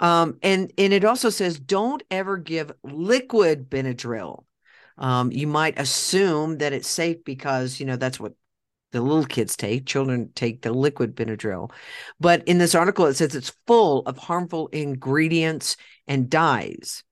Um, 0.00 0.38
and 0.42 0.72
and 0.76 0.92
it 0.92 1.04
also 1.04 1.30
says 1.30 1.60
don't 1.60 2.02
ever 2.10 2.36
give 2.38 2.72
liquid 2.82 3.70
Benadryl. 3.70 4.44
Um, 4.96 5.30
you 5.30 5.46
might 5.46 5.78
assume 5.78 6.58
that 6.58 6.72
it's 6.72 6.88
safe 6.88 7.24
because 7.24 7.78
you 7.78 7.86
know 7.86 7.96
that's 7.96 8.18
what 8.18 8.32
the 8.92 9.00
little 9.00 9.24
kids 9.24 9.56
take, 9.56 9.86
children 9.86 10.30
take 10.34 10.62
the 10.62 10.72
liquid 10.72 11.14
Benadryl. 11.14 11.70
But 12.18 12.46
in 12.48 12.58
this 12.58 12.74
article, 12.74 13.06
it 13.06 13.14
says 13.14 13.34
it's 13.34 13.52
full 13.66 14.00
of 14.06 14.16
harmful 14.16 14.68
ingredients 14.68 15.76
and 16.06 16.30
dyes. 16.30 17.02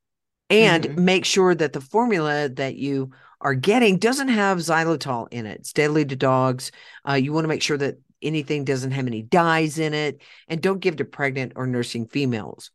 and 0.49 0.85
Mhm. 0.85 0.97
make 0.99 1.25
sure 1.25 1.57
that 1.57 1.73
the 1.73 1.81
formula 1.81 2.49
that 2.49 2.77
you 2.77 3.11
are 3.41 3.55
getting 3.55 3.99
doesn't 3.99 4.29
have 4.29 4.59
xylitol 4.59 5.27
in 5.33 5.45
it. 5.45 5.59
It's 5.59 5.73
deadly 5.73 6.05
to 6.05 6.15
dogs. 6.15 6.71
Uh, 7.07 7.15
you 7.15 7.33
want 7.33 7.43
to 7.43 7.49
make 7.49 7.63
sure 7.63 7.77
that 7.79 7.97
anything 8.23 8.65
doesn't 8.65 8.93
have 8.93 9.09
any 9.09 9.23
dyes 9.23 9.79
in 9.81 9.93
it, 9.93 10.23
and 10.47 10.61
don't 10.63 10.79
give 10.79 10.97
to 10.97 11.05
pregnant 11.05 11.55
or 11.57 11.67
nursing 11.67 12.07
females. 12.07 12.71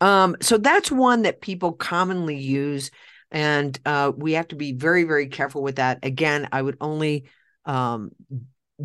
Um, 0.00 0.36
so 0.40 0.56
that's 0.56 0.90
one 0.90 1.22
that 1.22 1.42
people 1.42 1.72
commonly 1.72 2.38
use, 2.38 2.90
and 3.30 3.78
uh, 3.84 4.10
we 4.16 4.32
have 4.32 4.48
to 4.48 4.56
be 4.56 4.72
very, 4.72 5.04
very 5.04 5.26
careful 5.28 5.62
with 5.62 5.76
that. 5.76 5.98
Again, 6.02 6.48
I 6.50 6.62
would 6.62 6.78
only 6.80 7.24
um, 7.64 8.10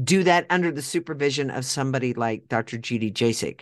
do 0.03 0.23
that 0.23 0.45
under 0.49 0.71
the 0.71 0.81
supervision 0.81 1.49
of 1.49 1.65
somebody 1.65 2.13
like 2.13 2.47
Dr. 2.47 2.77
Judy 2.77 3.11
Jasek. 3.11 3.61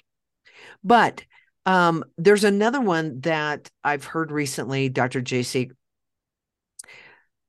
But 0.84 1.24
um, 1.66 2.04
there's 2.18 2.44
another 2.44 2.82
one 2.82 3.22
that 3.22 3.70
I've 3.84 4.06
heard 4.06 4.32
recently, 4.32 4.90
Dr. 4.90 5.22
Jasek. 5.22 5.72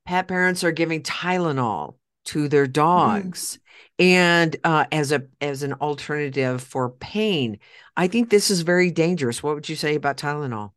Pet 0.05 0.27
parents 0.27 0.63
are 0.63 0.71
giving 0.71 1.03
Tylenol 1.03 1.95
to 2.25 2.47
their 2.47 2.67
dogs 2.67 3.59
and 3.99 4.55
uh, 4.63 4.85
as 4.91 5.11
a 5.11 5.23
as 5.41 5.63
an 5.63 5.73
alternative 5.73 6.61
for 6.61 6.89
pain. 6.89 7.59
I 7.95 8.07
think 8.07 8.29
this 8.29 8.49
is 8.49 8.61
very 8.61 8.91
dangerous. 8.91 9.41
What 9.41 9.55
would 9.55 9.69
you 9.69 9.75
say 9.75 9.95
about 9.95 10.17
Tylenol? 10.17 10.71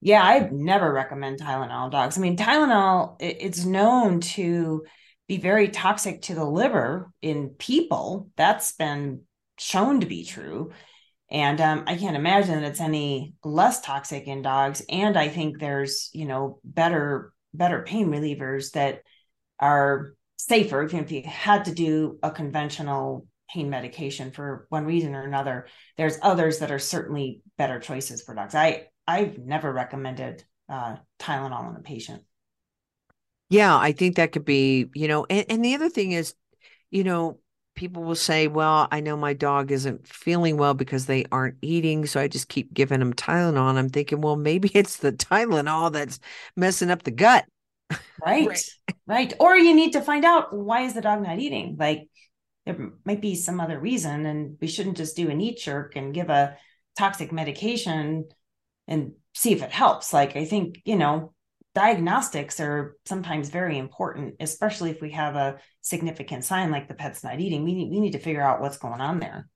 Yeah, 0.00 0.22
I 0.22 0.48
never 0.50 0.92
recommend 0.92 1.40
Tylenol 1.40 1.90
dogs. 1.90 2.18
I 2.18 2.20
mean, 2.20 2.36
Tylenol 2.36 3.20
it, 3.20 3.36
it's 3.40 3.64
known 3.64 4.20
to 4.20 4.84
be 5.28 5.38
very 5.38 5.68
toxic 5.68 6.22
to 6.22 6.34
the 6.34 6.44
liver 6.44 7.10
in 7.22 7.50
people. 7.50 8.30
That's 8.36 8.72
been 8.72 9.22
shown 9.58 10.00
to 10.00 10.06
be 10.06 10.24
true. 10.24 10.72
And 11.30 11.60
um, 11.60 11.84
I 11.86 11.96
can't 11.96 12.16
imagine 12.16 12.60
that 12.60 12.70
it's 12.70 12.80
any 12.80 13.34
less 13.42 13.80
toxic 13.80 14.26
in 14.26 14.42
dogs. 14.42 14.82
And 14.88 15.16
I 15.16 15.28
think 15.28 15.58
there's, 15.58 16.10
you 16.12 16.26
know, 16.26 16.60
better 16.64 17.32
better 17.54 17.82
pain 17.82 18.08
relievers 18.08 18.72
that 18.72 19.02
are 19.58 20.14
safer. 20.36 20.88
You- 20.90 20.98
if 20.98 21.12
you 21.12 21.22
had 21.22 21.66
to 21.66 21.74
do 21.74 22.18
a 22.22 22.30
conventional 22.30 23.26
pain 23.50 23.70
medication 23.70 24.30
for 24.30 24.66
one 24.70 24.84
reason 24.84 25.14
or 25.14 25.22
another, 25.22 25.66
there's 25.96 26.18
others 26.22 26.58
that 26.58 26.70
are 26.70 26.78
certainly 26.78 27.42
better 27.58 27.78
choices 27.78 28.22
for 28.22 28.34
dogs. 28.34 28.54
I 28.54 28.88
I've 29.06 29.38
never 29.38 29.72
recommended 29.72 30.44
uh, 30.68 30.96
Tylenol 31.18 31.70
in 31.70 31.76
a 31.76 31.82
patient. 31.82 32.22
Yeah, 33.52 33.76
I 33.76 33.92
think 33.92 34.16
that 34.16 34.32
could 34.32 34.46
be, 34.46 34.88
you 34.94 35.08
know, 35.08 35.26
and, 35.28 35.44
and 35.50 35.62
the 35.62 35.74
other 35.74 35.90
thing 35.90 36.12
is, 36.12 36.34
you 36.90 37.04
know, 37.04 37.38
people 37.74 38.02
will 38.02 38.14
say, 38.14 38.48
well, 38.48 38.88
I 38.90 39.00
know 39.00 39.14
my 39.14 39.34
dog 39.34 39.70
isn't 39.70 40.08
feeling 40.08 40.56
well 40.56 40.72
because 40.72 41.04
they 41.04 41.26
aren't 41.30 41.58
eating. 41.60 42.06
So 42.06 42.18
I 42.18 42.28
just 42.28 42.48
keep 42.48 42.72
giving 42.72 43.00
them 43.00 43.12
Tylenol. 43.12 43.68
And 43.68 43.78
I'm 43.78 43.90
thinking, 43.90 44.22
well, 44.22 44.36
maybe 44.36 44.70
it's 44.74 44.96
the 44.96 45.12
Tylenol 45.12 45.92
that's 45.92 46.18
messing 46.56 46.90
up 46.90 47.02
the 47.02 47.10
gut. 47.10 47.44
Right. 48.24 48.48
Right. 48.48 48.70
right. 49.06 49.34
Or 49.38 49.54
you 49.54 49.74
need 49.74 49.92
to 49.92 50.00
find 50.00 50.24
out 50.24 50.56
why 50.56 50.84
is 50.84 50.94
the 50.94 51.02
dog 51.02 51.22
not 51.22 51.38
eating? 51.38 51.76
Like 51.78 52.08
there 52.64 52.92
might 53.04 53.20
be 53.20 53.34
some 53.34 53.60
other 53.60 53.78
reason 53.78 54.24
and 54.24 54.56
we 54.62 54.66
shouldn't 54.66 54.96
just 54.96 55.14
do 55.14 55.28
a 55.28 55.34
knee 55.34 55.56
jerk 55.56 55.94
and 55.94 56.14
give 56.14 56.30
a 56.30 56.56
toxic 56.96 57.32
medication 57.32 58.30
and 58.88 59.12
see 59.34 59.52
if 59.52 59.62
it 59.62 59.72
helps. 59.72 60.14
Like 60.14 60.36
I 60.36 60.46
think, 60.46 60.80
you 60.86 60.96
know, 60.96 61.34
diagnostics 61.74 62.60
are 62.60 62.96
sometimes 63.06 63.48
very 63.50 63.78
important, 63.78 64.36
especially 64.40 64.90
if 64.90 65.00
we 65.00 65.10
have 65.12 65.36
a 65.36 65.58
significant 65.80 66.44
sign 66.44 66.70
like 66.70 66.88
the 66.88 66.94
pet's 66.94 67.24
not 67.24 67.40
eating. 67.40 67.64
We 67.64 67.74
need 67.74 67.90
we 67.90 68.00
need 68.00 68.12
to 68.12 68.18
figure 68.18 68.42
out 68.42 68.60
what's 68.60 68.78
going 68.78 69.00
on 69.00 69.20
there. 69.20 69.48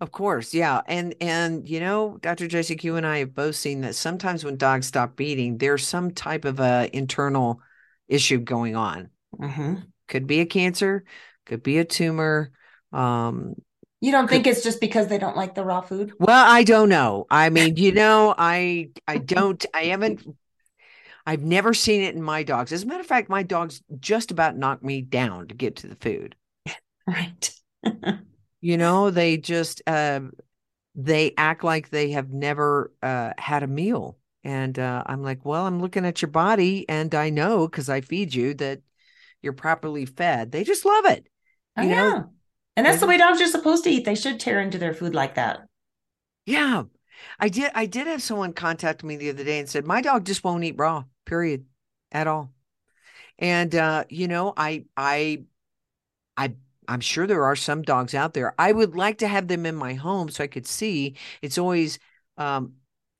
Of 0.00 0.10
course, 0.12 0.52
yeah. 0.52 0.82
And 0.86 1.14
and 1.20 1.68
you 1.68 1.80
know, 1.80 2.18
Dr. 2.20 2.46
Jasek, 2.48 2.84
you 2.84 2.96
and 2.96 3.06
I 3.06 3.18
have 3.18 3.34
both 3.34 3.56
seen 3.56 3.80
that 3.82 3.94
sometimes 3.94 4.44
when 4.44 4.56
dogs 4.56 4.86
stop 4.86 5.20
eating, 5.20 5.58
there's 5.58 5.86
some 5.86 6.10
type 6.10 6.44
of 6.44 6.60
a 6.60 6.90
internal 6.92 7.60
issue 8.08 8.38
going 8.40 8.76
on. 8.76 9.10
Mm-hmm. 9.40 9.74
Could 10.08 10.26
be 10.26 10.40
a 10.40 10.46
cancer, 10.46 11.04
could 11.46 11.62
be 11.62 11.78
a 11.78 11.84
tumor. 11.84 12.52
Um, 12.92 13.54
You 14.00 14.12
don't 14.12 14.28
think 14.28 14.46
it's 14.46 14.62
just 14.62 14.80
because 14.80 15.08
they 15.08 15.18
don't 15.18 15.36
like 15.36 15.54
the 15.54 15.64
raw 15.64 15.80
food? 15.80 16.12
well, 16.18 16.44
I 16.50 16.64
don't 16.64 16.88
know. 16.88 17.26
I 17.30 17.50
mean, 17.50 17.76
you 17.76 17.92
know, 17.92 18.34
I 18.36 18.90
I 19.06 19.18
don't 19.18 19.64
I 19.74 19.84
haven't 19.86 20.22
I've 21.26 21.42
never 21.42 21.72
seen 21.74 22.02
it 22.02 22.14
in 22.14 22.22
my 22.22 22.42
dogs. 22.42 22.72
As 22.72 22.82
a 22.82 22.86
matter 22.86 23.00
of 23.00 23.06
fact, 23.06 23.28
my 23.28 23.42
dogs 23.42 23.82
just 23.98 24.30
about 24.30 24.56
knock 24.56 24.82
me 24.82 25.00
down 25.00 25.48
to 25.48 25.54
get 25.54 25.76
to 25.76 25.86
the 25.86 25.96
food. 25.96 26.36
Right. 27.06 27.50
You 28.60 28.78
know, 28.78 29.10
they 29.10 29.36
just 29.36 29.82
uh, 29.86 30.20
they 30.94 31.34
act 31.36 31.64
like 31.64 31.90
they 31.90 32.12
have 32.12 32.30
never 32.30 32.92
uh, 33.02 33.32
had 33.38 33.62
a 33.62 33.66
meal. 33.68 34.18
And 34.44 34.78
uh, 34.78 35.02
I'm 35.06 35.22
like, 35.22 35.44
well, 35.44 35.66
I'm 35.66 35.80
looking 35.80 36.06
at 36.06 36.22
your 36.22 36.30
body, 36.30 36.88
and 36.88 37.14
I 37.14 37.30
know 37.30 37.68
because 37.68 37.88
I 37.88 38.02
feed 38.02 38.34
you 38.34 38.54
that 38.54 38.82
you're 39.42 39.54
properly 39.54 40.06
fed. 40.06 40.52
They 40.52 40.64
just 40.64 40.84
love 40.84 41.06
it. 41.06 41.28
Oh, 41.76 41.82
You 41.82 41.90
know, 41.90 42.14
yeah. 42.14 42.24
And 42.76 42.84
that's 42.86 42.98
they 42.98 43.00
the 43.00 43.06
way 43.06 43.16
dogs 43.18 43.40
are 43.40 43.46
supposed 43.46 43.84
to 43.84 43.90
eat. 43.90 44.04
They 44.04 44.14
should 44.16 44.40
tear 44.40 44.60
into 44.60 44.78
their 44.78 44.94
food 44.94 45.14
like 45.14 45.34
that. 45.36 45.66
Yeah. 46.46 46.84
I 47.38 47.48
did 47.48 47.70
I 47.74 47.86
did 47.86 48.06
have 48.06 48.22
someone 48.22 48.52
contact 48.54 49.04
me 49.04 49.16
the 49.16 49.30
other 49.30 49.44
day 49.44 49.58
and 49.58 49.68
said, 49.68 49.86
My 49.86 50.00
dog 50.02 50.24
just 50.26 50.44
won't 50.44 50.64
eat 50.64 50.76
raw, 50.78 51.04
period, 51.24 51.66
at 52.12 52.26
all. 52.26 52.52
And 53.38 53.74
uh, 53.74 54.04
you 54.08 54.28
know, 54.28 54.52
I 54.56 54.84
I 54.96 55.44
I 56.36 56.54
I'm 56.88 57.00
sure 57.00 57.26
there 57.26 57.44
are 57.44 57.56
some 57.56 57.82
dogs 57.82 58.14
out 58.14 58.34
there. 58.34 58.54
I 58.58 58.72
would 58.72 58.94
like 58.96 59.18
to 59.18 59.28
have 59.28 59.48
them 59.48 59.66
in 59.66 59.74
my 59.74 59.94
home 59.94 60.28
so 60.28 60.44
I 60.44 60.48
could 60.48 60.66
see. 60.66 61.16
It's 61.42 61.58
always 61.58 61.98
um 62.36 62.74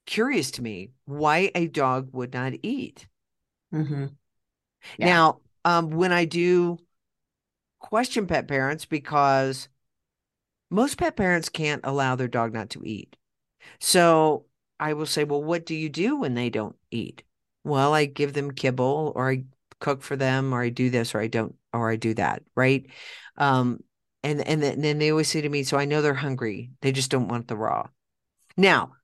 curious 0.06 0.50
to 0.52 0.62
me 0.62 0.90
why 1.06 1.50
a 1.54 1.66
dog 1.66 2.10
would 2.12 2.34
not 2.34 2.52
eat. 2.62 3.06
Mm-hmm. 3.72 4.06
Yeah. 4.98 5.06
Now, 5.06 5.40
um, 5.64 5.90
when 5.90 6.12
I 6.12 6.26
do 6.26 6.78
question 7.78 8.26
pet 8.26 8.48
parents, 8.48 8.84
because 8.84 9.68
most 10.70 10.98
pet 10.98 11.16
parents 11.16 11.48
can't 11.48 11.80
allow 11.84 12.16
their 12.16 12.28
dog 12.28 12.52
not 12.52 12.70
to 12.70 12.82
eat. 12.84 13.16
So 13.80 14.46
I 14.78 14.92
will 14.92 15.06
say, 15.06 15.24
well, 15.24 15.42
what 15.42 15.66
do 15.66 15.74
you 15.74 15.88
do 15.88 16.16
when 16.16 16.34
they 16.34 16.50
don't 16.50 16.76
eat? 16.90 17.22
Well, 17.64 17.94
I 17.94 18.06
give 18.06 18.32
them 18.32 18.52
kibble 18.52 19.12
or 19.16 19.30
I 19.30 19.44
cook 19.80 20.02
for 20.02 20.16
them 20.16 20.52
or 20.54 20.62
I 20.62 20.68
do 20.70 20.90
this 20.90 21.14
or 21.14 21.20
I 21.20 21.26
don't 21.28 21.54
or 21.72 21.90
I 21.90 21.96
do 21.96 22.14
that, 22.14 22.42
right? 22.54 22.86
Um, 23.36 23.82
and 24.22 24.40
and 24.46 24.62
then, 24.62 24.74
and 24.74 24.84
then 24.84 24.98
they 24.98 25.10
always 25.10 25.28
say 25.28 25.40
to 25.40 25.48
me, 25.48 25.62
so 25.64 25.76
I 25.78 25.84
know 25.84 26.02
they're 26.02 26.14
hungry. 26.14 26.70
They 26.82 26.92
just 26.92 27.10
don't 27.10 27.28
want 27.28 27.48
the 27.48 27.56
raw. 27.56 27.88
Now, 28.56 28.94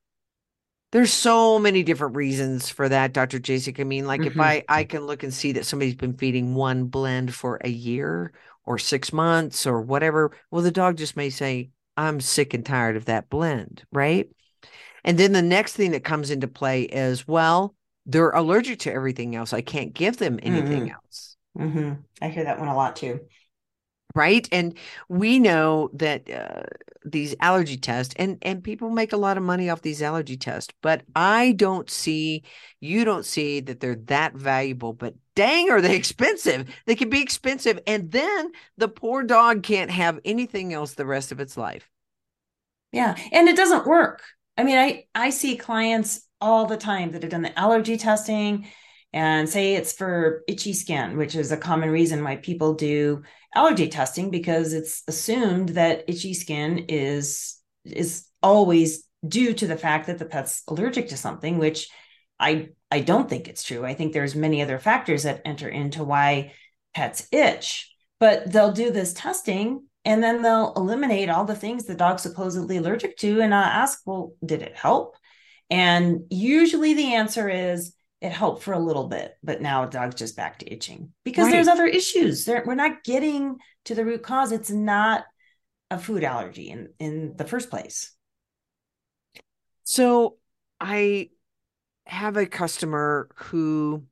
there's 0.91 1.13
so 1.13 1.57
many 1.57 1.83
different 1.83 2.15
reasons 2.15 2.69
for 2.69 2.89
that, 2.89 3.13
Dr. 3.13 3.39
Jasek. 3.39 3.79
I 3.79 3.83
mean, 3.83 4.05
like 4.05 4.25
if 4.25 4.33
Mhm. 4.33 4.41
I 4.41 4.63
I 4.67 4.83
can 4.83 5.01
look 5.05 5.23
and 5.23 5.33
see 5.33 5.53
that 5.53 5.65
somebody's 5.65 5.95
been 5.95 6.17
feeding 6.17 6.53
one 6.53 6.85
blend 6.85 7.33
for 7.33 7.59
a 7.63 7.69
year 7.69 8.33
or 8.65 8.77
six 8.77 9.13
months 9.13 9.65
or 9.65 9.81
whatever, 9.81 10.31
well, 10.51 10.61
the 10.61 10.71
dog 10.71 10.97
just 10.97 11.15
may 11.15 11.29
say, 11.29 11.71
I'm 11.97 12.19
sick 12.19 12.53
and 12.53 12.65
tired 12.65 12.97
of 12.97 13.05
that 13.05 13.29
blend, 13.29 13.83
right? 13.91 14.29
And 15.03 15.17
then 15.19 15.33
the 15.33 15.41
next 15.41 15.75
thing 15.75 15.91
that 15.91 16.03
comes 16.03 16.31
into 16.31 16.47
play 16.47 16.83
is, 16.83 17.27
well, 17.27 17.75
they're 18.05 18.31
allergic 18.31 18.79
to 18.79 18.93
everything 18.93 19.35
else. 19.35 19.53
I 19.53 19.61
can't 19.61 19.93
give 19.93 20.17
them 20.17 20.39
anything 20.43 20.87
Mhm. 20.87 20.93
else. 20.93 21.37
Mm-hmm. 21.57 21.93
I 22.21 22.29
hear 22.29 22.45
that 22.45 22.59
one 22.59 22.67
a 22.69 22.75
lot 22.75 22.95
too. 22.95 23.21
right 24.13 24.47
and 24.51 24.77
we 25.07 25.39
know 25.39 25.89
that 25.93 26.29
uh, 26.29 26.63
these 27.05 27.33
allergy 27.39 27.77
tests 27.77 28.13
and 28.17 28.37
and 28.41 28.61
people 28.63 28.89
make 28.89 29.13
a 29.13 29.17
lot 29.17 29.37
of 29.37 29.43
money 29.43 29.69
off 29.69 29.81
these 29.81 30.01
allergy 30.01 30.35
tests 30.35 30.73
but 30.81 31.01
i 31.15 31.53
don't 31.53 31.89
see 31.89 32.43
you 32.81 33.05
don't 33.05 33.25
see 33.25 33.61
that 33.61 33.79
they're 33.79 33.95
that 33.95 34.33
valuable 34.33 34.91
but 34.91 35.13
dang 35.35 35.69
are 35.69 35.79
they 35.81 35.95
expensive 36.03 36.67
they 36.87 36.95
can 36.95 37.09
be 37.09 37.21
expensive 37.21 37.79
and 37.87 38.11
then 38.11 38.51
the 38.77 38.89
poor 38.89 39.23
dog 39.23 39.63
can't 39.63 39.91
have 39.91 40.19
anything 40.25 40.73
else 40.73 40.93
the 40.95 41.05
rest 41.05 41.31
of 41.31 41.39
its 41.39 41.55
life 41.55 41.89
Yeah. 42.91 43.15
And 43.31 43.47
it 43.47 43.55
doesn't 43.55 43.85
work. 43.87 44.21
I 44.57 44.63
mean, 44.63 44.77
I 44.77 45.05
I 45.15 45.29
see 45.29 45.55
clients 45.55 46.27
all 46.41 46.65
the 46.65 46.77
time 46.77 47.11
that 47.11 47.21
have 47.23 47.31
done 47.31 47.41
the 47.41 47.57
allergy 47.57 47.97
testing 47.97 48.67
and 49.13 49.47
say 49.47 49.75
it's 49.75 49.93
for 49.93 50.43
itchy 50.47 50.73
skin, 50.73 51.17
which 51.17 51.35
is 51.35 51.51
a 51.51 51.57
common 51.57 51.89
reason 51.89 52.23
why 52.23 52.37
people 52.37 52.73
do 52.73 53.23
allergy 53.55 53.89
testing 53.89 54.31
because 54.31 54.73
it's 54.73 55.03
assumed 55.07 55.69
that 55.69 56.05
itchy 56.07 56.33
skin 56.33 56.85
is 56.89 57.57
is 57.85 58.27
always 58.41 59.03
due 59.27 59.53
to 59.53 59.67
the 59.67 59.77
fact 59.77 60.07
that 60.07 60.17
the 60.17 60.25
pet's 60.25 60.63
allergic 60.67 61.09
to 61.09 61.17
something, 61.17 61.57
which 61.57 61.89
I 62.39 62.69
I 62.89 63.01
don't 63.01 63.29
think 63.29 63.47
it's 63.47 63.63
true. 63.63 63.85
I 63.85 63.93
think 63.93 64.13
there's 64.13 64.35
many 64.35 64.61
other 64.61 64.79
factors 64.79 65.23
that 65.23 65.41
enter 65.45 65.69
into 65.69 66.03
why 66.03 66.53
pets 66.93 67.27
itch. 67.31 67.93
But 68.19 68.51
they'll 68.51 68.71
do 68.71 68.91
this 68.91 69.13
testing 69.13 69.87
and 70.05 70.23
then 70.23 70.41
they'll 70.41 70.73
eliminate 70.75 71.29
all 71.29 71.45
the 71.45 71.55
things 71.55 71.85
the 71.85 71.95
dog's 71.95 72.23
supposedly 72.23 72.77
allergic 72.77 73.17
to 73.17 73.41
and 73.41 73.53
i 73.53 73.61
ask 73.63 74.01
well 74.05 74.33
did 74.45 74.61
it 74.61 74.75
help 74.75 75.15
and 75.71 76.21
usually 76.29 76.93
the 76.93 77.15
answer 77.15 77.49
is 77.49 77.95
it 78.21 78.31
helped 78.31 78.63
for 78.63 78.73
a 78.73 78.79
little 78.79 79.07
bit 79.07 79.35
but 79.43 79.61
now 79.61 79.85
dog's 79.85 80.15
just 80.15 80.37
back 80.37 80.59
to 80.59 80.71
itching 80.71 81.11
because 81.25 81.45
Right. 81.45 81.53
there's 81.53 81.67
other 81.69 81.87
issues 81.87 82.45
there, 82.45 82.63
we're 82.67 82.75
not 82.75 83.03
getting 83.03 83.57
to 83.85 83.95
the 83.95 84.05
root 84.05 84.23
cause 84.23 84.51
it's 84.51 84.69
not 84.71 85.25
a 85.91 85.99
food 85.99 86.23
allergy 86.23 86.69
in 86.69 86.89
in 86.99 87.35
the 87.37 87.45
first 87.45 87.71
place 87.71 88.13
So 89.83 90.37
I 90.79 91.29
have 92.05 92.37
a 92.37 92.45
customer 92.45 93.29
who 93.35 94.05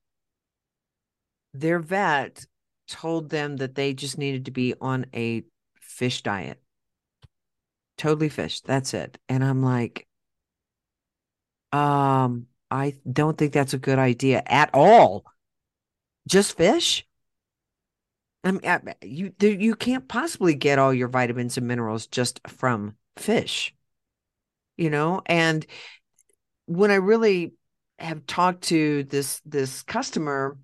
their 1.53 1.79
vet 1.79 2.45
told 2.87 3.29
them 3.29 3.57
that 3.57 3.75
they 3.75 3.93
just 3.93 4.17
needed 4.17 4.45
to 4.45 4.51
be 4.51 4.73
on 4.81 5.05
a 5.13 5.43
fish 5.79 6.21
diet. 6.23 6.61
Totally 7.97 8.29
fish. 8.29 8.61
That's 8.61 8.93
it. 8.93 9.17
And 9.27 9.43
I'm 9.43 9.61
like, 9.61 10.07
um, 11.71 12.47
I 12.71 12.95
don't 13.12 13.38
think 13.38 13.53
that's 13.53 13.73
a 13.73 13.79
good 13.79 13.99
idea 13.99 14.43
at 14.45 14.69
all. 14.73 15.25
Just 16.27 16.58
fish? 16.58 17.05
I 18.43 18.51
mean, 18.51 18.62
you 19.01 19.34
you 19.39 19.75
can't 19.75 20.08
possibly 20.08 20.55
get 20.55 20.79
all 20.79 20.93
your 20.93 21.10
vitamins 21.10 21.58
and 21.58 21.67
minerals 21.67 22.08
just 22.08 22.39
from 22.47 22.95
fish, 23.17 23.73
you 24.77 24.89
know. 24.89 25.21
And 25.25 25.65
when 26.65 26.89
I 26.89 26.95
really 26.95 27.53
have 27.97 28.25
talked 28.25 28.63
to 28.65 29.03
this 29.03 29.41
this 29.45 29.82
customer, 29.84 30.58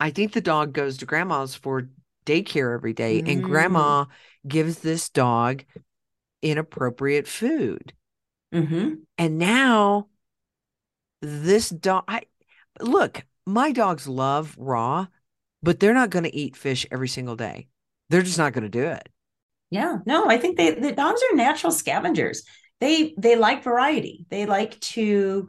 I 0.00 0.10
think 0.10 0.32
the 0.32 0.40
dog 0.40 0.72
goes 0.72 0.96
to 0.98 1.06
grandma's 1.06 1.54
for 1.54 1.88
daycare 2.24 2.74
every 2.74 2.94
day, 2.94 3.22
mm. 3.22 3.30
and 3.30 3.44
grandma 3.44 4.06
gives 4.46 4.80
this 4.80 5.08
dog 5.08 5.64
inappropriate 6.42 7.28
food. 7.28 7.92
Mm-hmm. 8.54 8.94
And 9.18 9.38
now 9.38 10.08
this 11.22 11.70
dog, 11.70 12.04
I 12.08 12.22
look, 12.80 13.24
my 13.46 13.72
dogs 13.72 14.06
love 14.08 14.54
raw, 14.58 15.06
but 15.62 15.80
they're 15.80 15.94
not 15.94 16.10
going 16.10 16.24
to 16.24 16.34
eat 16.34 16.56
fish 16.56 16.86
every 16.90 17.08
single 17.08 17.36
day. 17.36 17.68
They're 18.10 18.22
just 18.22 18.38
not 18.38 18.52
going 18.52 18.64
to 18.64 18.68
do 18.68 18.84
it. 18.84 19.08
Yeah, 19.70 19.98
no, 20.06 20.28
I 20.28 20.38
think 20.38 20.56
they 20.56 20.72
the 20.72 20.92
dogs 20.92 21.20
are 21.30 21.36
natural 21.36 21.72
scavengers. 21.72 22.44
They 22.80 23.14
they 23.18 23.36
like 23.36 23.64
variety. 23.64 24.26
They 24.30 24.46
like 24.46 24.78
to 24.80 25.48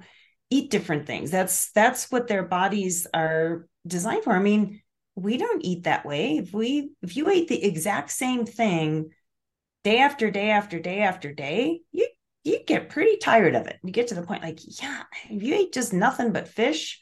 eat 0.50 0.72
different 0.72 1.06
things. 1.06 1.30
That's 1.30 1.72
that's 1.72 2.10
what 2.12 2.28
their 2.28 2.44
bodies 2.44 3.06
are 3.14 3.68
designed 3.86 4.24
for. 4.24 4.34
I 4.34 4.40
mean, 4.40 4.82
we 5.16 5.38
don't 5.38 5.64
eat 5.64 5.84
that 5.84 6.06
way. 6.06 6.38
If 6.38 6.54
we 6.54 6.92
if 7.02 7.16
you 7.16 7.30
ate 7.30 7.48
the 7.48 7.64
exact 7.64 8.12
same 8.12 8.46
thing 8.46 9.12
day 9.84 10.00
after 10.00 10.32
day 10.32 10.50
after 10.50 10.80
day 10.80 11.02
after 11.02 11.32
day, 11.32 11.82
you 11.92 12.08
you 12.48 12.64
get 12.66 12.90
pretty 12.90 13.18
tired 13.18 13.56
of 13.56 13.68
it. 13.68 13.78
You 13.84 13.92
get 13.92 14.08
to 14.08 14.16
the 14.16 14.24
point 14.24 14.44
like, 14.44 14.60
yeah, 14.82 15.04
if 15.30 15.44
you 15.44 15.54
ate 15.54 15.74
just 15.74 15.94
nothing 15.94 16.32
but 16.32 16.48
fish, 16.48 17.02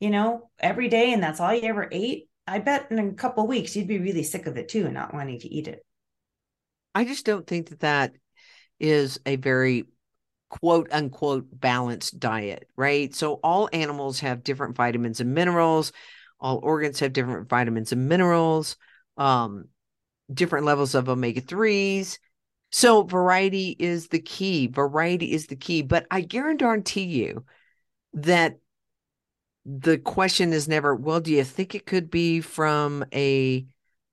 you 0.00 0.10
know, 0.10 0.50
every 0.58 0.88
day 0.88 1.12
and 1.12 1.22
that's 1.22 1.40
all 1.40 1.54
you 1.54 1.62
ever 1.62 1.88
ate, 1.90 2.28
I 2.46 2.58
bet 2.58 2.90
in 2.90 2.98
a 2.98 3.12
couple 3.12 3.46
weeks 3.46 3.76
you'd 3.76 3.86
be 3.86 4.00
really 4.00 4.24
sick 4.24 4.46
of 4.46 4.56
it 4.56 4.68
too 4.68 4.84
and 4.84 4.94
not 4.94 5.14
wanting 5.14 5.38
to 5.40 5.48
eat 5.48 5.68
it. 5.68 5.84
I 6.94 7.04
just 7.04 7.24
don't 7.24 7.46
think 7.46 7.68
that 7.68 7.80
that 7.80 8.12
is 8.80 9.20
a 9.24 9.36
very 9.36 9.84
quote 10.50 10.88
unquote 10.92 11.46
balanced 11.52 12.18
diet, 12.18 12.68
right? 12.76 13.14
So 13.14 13.34
all 13.34 13.70
animals 13.72 14.20
have 14.20 14.42
different 14.42 14.76
vitamins 14.76 15.20
and 15.20 15.32
minerals. 15.32 15.92
All 16.40 16.58
organs 16.60 16.98
have 16.98 17.12
different 17.12 17.48
vitamins 17.48 17.92
and 17.92 18.08
minerals, 18.08 18.76
um, 19.16 19.66
different 20.32 20.66
levels 20.66 20.96
of 20.96 21.08
omega 21.08 21.40
3s. 21.40 22.18
So 22.72 23.02
variety 23.02 23.76
is 23.78 24.08
the 24.08 24.18
key. 24.18 24.66
Variety 24.66 25.32
is 25.32 25.46
the 25.46 25.56
key. 25.56 25.82
But 25.82 26.06
I 26.10 26.22
guarantee 26.22 27.04
you 27.04 27.44
that 28.14 28.58
the 29.64 29.98
question 29.98 30.52
is 30.52 30.68
never, 30.68 30.94
well, 30.94 31.20
do 31.20 31.32
you 31.32 31.44
think 31.44 31.74
it 31.74 31.86
could 31.86 32.10
be 32.10 32.40
from 32.40 33.04
a 33.12 33.66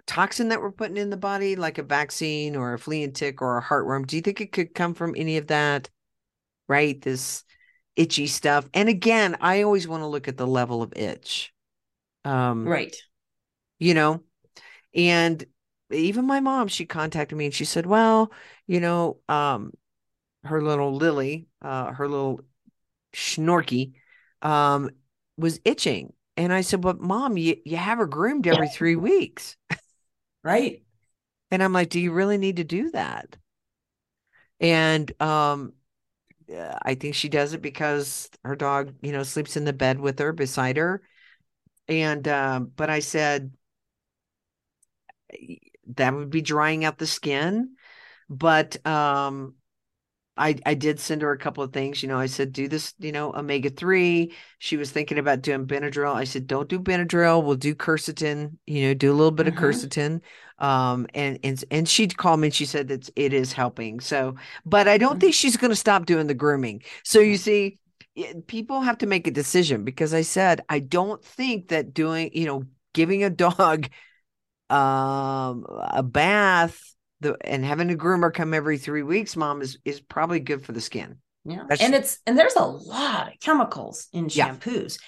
toxin 0.06 0.50
that 0.50 0.62
we're 0.62 0.72
putting 0.72 0.98
in 0.98 1.10
the 1.10 1.18
body, 1.18 1.56
like 1.56 1.78
a 1.78 1.84
vaccine 1.84 2.56
or 2.56 2.74
a 2.74 2.80
flea 2.80 3.04
and 3.04 3.16
tick 3.16 3.42
or 3.42 3.58
a 3.58 3.64
heartworm? 3.64 4.06
Do 4.06 4.18
you 4.18 4.22
think 4.22 4.42
it 4.42 4.52
could 4.52 4.76
come 4.76 4.94
from 4.94 5.16
any 5.16 5.38
of 5.38 5.48
that? 5.48 5.90
Right? 6.68 7.02
This 7.02 7.46
itchy 7.96 8.28
stuff. 8.28 8.70
And 8.74 8.90
again, 8.90 9.38
I 9.42 9.62
always 9.62 9.88
want 9.88 10.04
to 10.04 10.08
look 10.08 10.28
at 10.28 10.38
the 10.38 10.48
level 10.48 10.84
of 10.84 10.94
itch. 10.96 11.54
Um, 12.26 12.68
right. 12.68 12.96
You 13.80 13.94
know, 13.94 14.24
and 14.94 15.44
even 15.92 16.26
my 16.26 16.40
mom, 16.40 16.68
she 16.68 16.86
contacted 16.86 17.38
me 17.38 17.46
and 17.46 17.54
she 17.54 17.66
said, 17.66 17.86
well, 17.86 18.32
you 18.68 18.80
know, 18.80 19.18
um, 19.28 19.74
her 20.44 20.62
little 20.62 20.96
Lily, 20.96 21.48
uh, 21.62 21.92
her 21.94 22.08
little 22.08 22.42
Snorky, 23.14 23.94
um, 24.42 24.90
was 25.38 25.60
itching. 25.66 26.14
And 26.38 26.54
I 26.54 26.62
said, 26.62 26.82
but 26.82 27.00
mom, 27.02 27.38
you, 27.38 27.58
you 27.66 27.78
have 27.78 27.98
her 27.98 28.08
groomed 28.08 28.48
every 28.48 28.70
three 28.70 28.96
weeks. 28.96 29.58
right. 30.44 30.84
And 31.52 31.64
I'm 31.64 31.74
like, 31.74 31.90
do 31.90 32.00
you 32.00 32.12
really 32.12 32.38
need 32.38 32.58
to 32.58 32.64
do 32.64 32.92
that? 32.92 33.36
And, 34.60 35.12
um, 35.22 35.74
I 36.52 36.96
think 36.96 37.14
she 37.16 37.30
does 37.30 37.54
it 37.54 37.62
because 37.62 38.30
her 38.44 38.56
dog, 38.56 38.96
you 39.02 39.12
know, 39.12 39.24
sleeps 39.24 39.56
in 39.56 39.66
the 39.66 39.74
bed 39.74 40.00
with 40.00 40.18
her 40.20 40.34
beside 40.34 40.78
her. 40.78 41.02
And, 41.88 42.28
um, 42.28 42.72
but 42.76 42.90
I 42.90 43.00
said, 43.00 43.52
that 45.96 46.14
would 46.14 46.30
be 46.30 46.42
drying 46.42 46.86
out 46.86 46.98
the 46.98 47.08
skin. 47.08 47.76
But 48.30 48.86
um, 48.86 49.56
I 50.38 50.56
I 50.66 50.74
did 50.74 51.00
send 51.00 51.22
her 51.22 51.32
a 51.32 51.38
couple 51.38 51.64
of 51.64 51.74
things. 51.74 52.02
You 52.02 52.10
know, 52.10 52.18
I 52.18 52.28
said 52.28 52.54
do 52.54 52.68
this. 52.68 52.94
You 53.00 53.12
know, 53.12 53.34
omega 53.34 53.70
three. 53.70 54.34
She 54.58 54.78
was 54.78 54.90
thinking 54.90 55.18
about 55.18 55.42
doing 55.42 55.68
Benadryl. 55.68 56.16
I 56.16 56.24
said 56.24 56.48
don't 56.48 56.70
do 56.70 56.80
Benadryl. 56.80 57.44
We'll 57.44 57.56
do 57.56 57.76
quercetin. 57.76 58.58
You 58.66 58.88
know, 58.88 58.94
do 58.94 59.12
a 59.12 59.14
little 59.14 59.32
bit 59.32 59.48
mm-hmm. 59.48 59.58
of 59.58 59.64
quercetin. 59.64 60.22
Um, 60.60 61.08
and 61.14 61.40
and 61.44 61.64
and 61.72 61.90
she 61.90 62.08
called 62.08 62.40
me 62.40 62.48
and 62.48 62.54
she 62.54 62.66
said 62.66 62.88
that 62.88 63.10
it 63.16 63.34
is 63.34 63.54
helping. 63.54 64.00
So, 64.00 64.36
but 64.66 64.88
I 64.88 64.98
don't 64.98 65.12
mm-hmm. 65.12 65.20
think 65.20 65.34
she's 65.34 65.58
going 65.58 65.72
to 65.72 65.76
stop 65.76 66.06
doing 66.06 66.28
the 66.28 66.34
grooming. 66.34 66.84
So 67.04 67.20
you 67.20 67.38
see, 67.38 67.80
people 68.48 68.82
have 68.82 68.98
to 69.00 69.08
make 69.08 69.28
a 69.28 69.32
decision 69.32 69.84
because 69.84 70.14
I 70.14 70.22
said 70.22 70.62
I 70.70 70.80
don't 70.80 71.24
think 71.24 71.70
that 71.70 71.94
doing 71.94 72.32
you 72.34 72.46
know 72.46 72.64
giving 72.94 73.24
a 73.24 73.30
dog 73.48 73.90
um, 74.70 75.66
a 75.70 76.04
bath 76.04 76.80
the, 77.22 77.38
and 77.42 77.66
having 77.66 77.92
a 77.92 77.96
groomer 77.96 78.34
come 78.34 78.54
every 78.54 78.78
three 78.78 79.04
weeks, 79.04 79.36
mom, 79.36 79.62
is 79.62 79.78
is 79.84 80.00
probably 80.00 80.40
good 80.40 80.66
for 80.66 80.72
the 80.72 80.82
skin. 80.82 81.18
Yeah. 81.46 81.64
That's, 81.68 81.82
and 81.82 81.94
it's 81.94 82.20
and 82.26 82.38
there's 82.38 82.56
a 82.56 82.66
lot 82.66 83.30
of 83.30 83.40
chemicals 83.40 84.08
in 84.14 84.28
shampoos. 84.28 85.00
Yeah. 85.00 85.06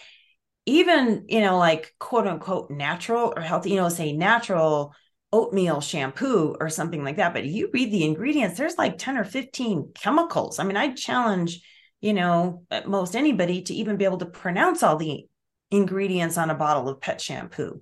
Even, 0.74 1.26
you 1.28 1.42
know, 1.42 1.58
like 1.58 1.94
quote 2.00 2.28
unquote 2.28 2.70
natural 2.70 3.34
or 3.36 3.42
healthy, 3.42 3.72
you 3.72 3.76
know, 3.78 3.90
say 3.90 4.14
natural 4.14 4.94
oatmeal 5.34 5.82
shampoo 5.82 6.56
or 6.60 6.70
something 6.70 7.04
like 7.04 7.18
that. 7.18 7.34
But 7.34 7.46
you 7.46 7.70
read 7.74 7.92
the 7.92 8.04
ingredients, 8.04 8.58
there's 8.58 8.78
like 8.78 8.98
10 8.98 9.18
or 9.18 9.24
15 9.24 9.92
chemicals. 9.96 10.60
I 10.60 10.64
mean, 10.64 10.78
I 10.78 10.94
challenge, 10.94 11.62
you 12.02 12.14
know, 12.14 12.64
most 12.86 13.16
anybody 13.16 13.64
to 13.64 13.74
even 13.74 13.98
be 13.98 14.06
able 14.06 14.20
to 14.20 14.26
pronounce 14.26 14.84
all 14.84 14.98
the 14.98 15.26
ingredients 15.72 16.38
on 16.38 16.50
a 16.50 16.56
bottle 16.56 16.90
of 16.90 17.02
pet 17.02 17.22
shampoo 17.22 17.82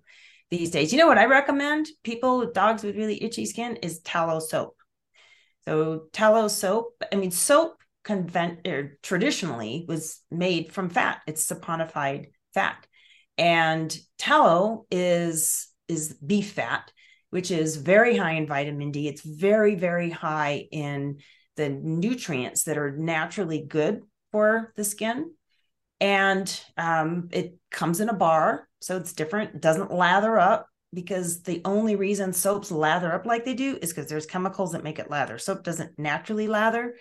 these 0.49 0.71
days. 0.71 0.91
You 0.91 0.99
know 0.99 1.07
what 1.07 1.17
I 1.17 1.25
recommend 1.25 1.87
people 2.03 2.39
with 2.39 2.53
dogs 2.53 2.83
with 2.83 2.95
really 2.95 3.21
itchy 3.23 3.45
skin 3.45 3.77
is 3.77 3.99
tallow 3.99 4.39
soap. 4.39 4.75
So 5.65 6.07
tallow 6.13 6.47
soap, 6.47 7.03
I 7.11 7.15
mean 7.15 7.31
soap 7.31 7.77
convent 8.03 8.67
or 8.67 8.79
er, 8.79 8.97
traditionally 9.03 9.85
was 9.87 10.21
made 10.31 10.71
from 10.71 10.89
fat. 10.89 11.21
It's 11.27 11.45
saponified 11.45 12.27
fat. 12.53 12.85
And 13.37 13.95
tallow 14.17 14.85
is 14.89 15.67
is 15.87 16.13
beef 16.13 16.53
fat, 16.53 16.91
which 17.29 17.51
is 17.51 17.75
very 17.75 18.17
high 18.17 18.33
in 18.33 18.47
vitamin 18.47 18.91
D. 18.91 19.07
It's 19.07 19.21
very 19.21 19.75
very 19.75 20.09
high 20.09 20.67
in 20.71 21.19
the 21.55 21.69
nutrients 21.69 22.63
that 22.63 22.77
are 22.77 22.95
naturally 22.95 23.65
good 23.67 24.01
for 24.31 24.73
the 24.75 24.83
skin. 24.83 25.31
And 26.01 26.61
um, 26.77 27.29
it 27.31 27.55
comes 27.71 27.99
in 27.99 28.09
a 28.09 28.13
bar 28.13 28.69
so 28.79 28.97
it's 28.97 29.13
different. 29.13 29.61
Doesn't 29.61 29.93
lather 29.93 30.39
up 30.39 30.67
because 30.93 31.43
the 31.43 31.61
only 31.65 31.95
reason 31.95 32.33
soaps 32.33 32.71
lather 32.71 33.13
up 33.13 33.25
like 33.25 33.45
they 33.45 33.53
do 33.53 33.77
is 33.81 33.89
because 33.89 34.09
there's 34.09 34.25
chemicals 34.25 34.71
that 34.71 34.83
make 34.83 34.99
it 34.99 35.11
lather. 35.11 35.37
Soap 35.37 35.63
doesn't 35.63 35.99
naturally 35.99 36.47
lather. 36.47 36.95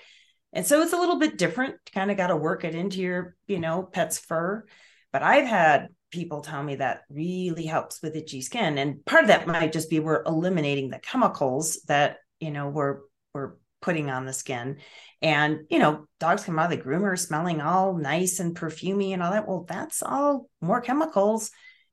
And 0.53 0.67
so 0.67 0.83
it's 0.83 0.93
a 0.93 0.99
little 0.99 1.19
bit 1.19 1.39
different. 1.39 1.77
Kind 1.95 2.11
of 2.11 2.17
got 2.17 2.29
to 2.29 2.37
work 2.37 2.65
it 2.65 2.75
into 2.75 3.01
your, 3.01 3.37
you 3.47 3.61
know, 3.61 3.83
pet's 3.83 4.19
fur. 4.19 4.65
But 5.13 5.23
I've 5.23 5.47
had 5.47 5.89
people 6.11 6.41
tell 6.41 6.63
me 6.63 6.77
that 6.77 7.03
really 7.11 7.67
helps 7.67 8.03
with 8.03 8.17
itchy 8.17 8.41
skin. 8.41 8.79
And 8.79 9.05
part 9.05 9.25
of 9.25 9.29
that 9.29 9.47
might 9.47 9.73
just 9.73 9.91
be 9.91 10.01
we're 10.01 10.25
eliminating 10.25 10.91
the 10.91 10.99
chemicals 10.99 11.81
that, 11.89 12.19
you 12.41 12.51
know, 12.51 12.69
we're 12.69 13.01
we're 13.35 13.55
putting 13.81 14.11
on 14.11 14.27
the 14.27 14.33
skin. 14.33 14.79
And, 15.21 15.61
you 15.71 15.79
know, 15.79 16.07
dogs 16.21 16.45
come 16.45 16.59
out 16.59 16.73
of 16.73 16.79
the 16.79 16.85
groomer 16.85 17.19
smelling 17.19 17.61
all 17.61 17.97
nice 17.97 18.41
and 18.41 18.57
perfumey 18.57 19.12
and 19.12 19.23
all 19.23 19.33
that. 19.33 19.49
Well, 19.49 19.64
that's 19.69 20.03
all 20.03 20.49
more 20.61 20.81
chemicals 20.81 21.51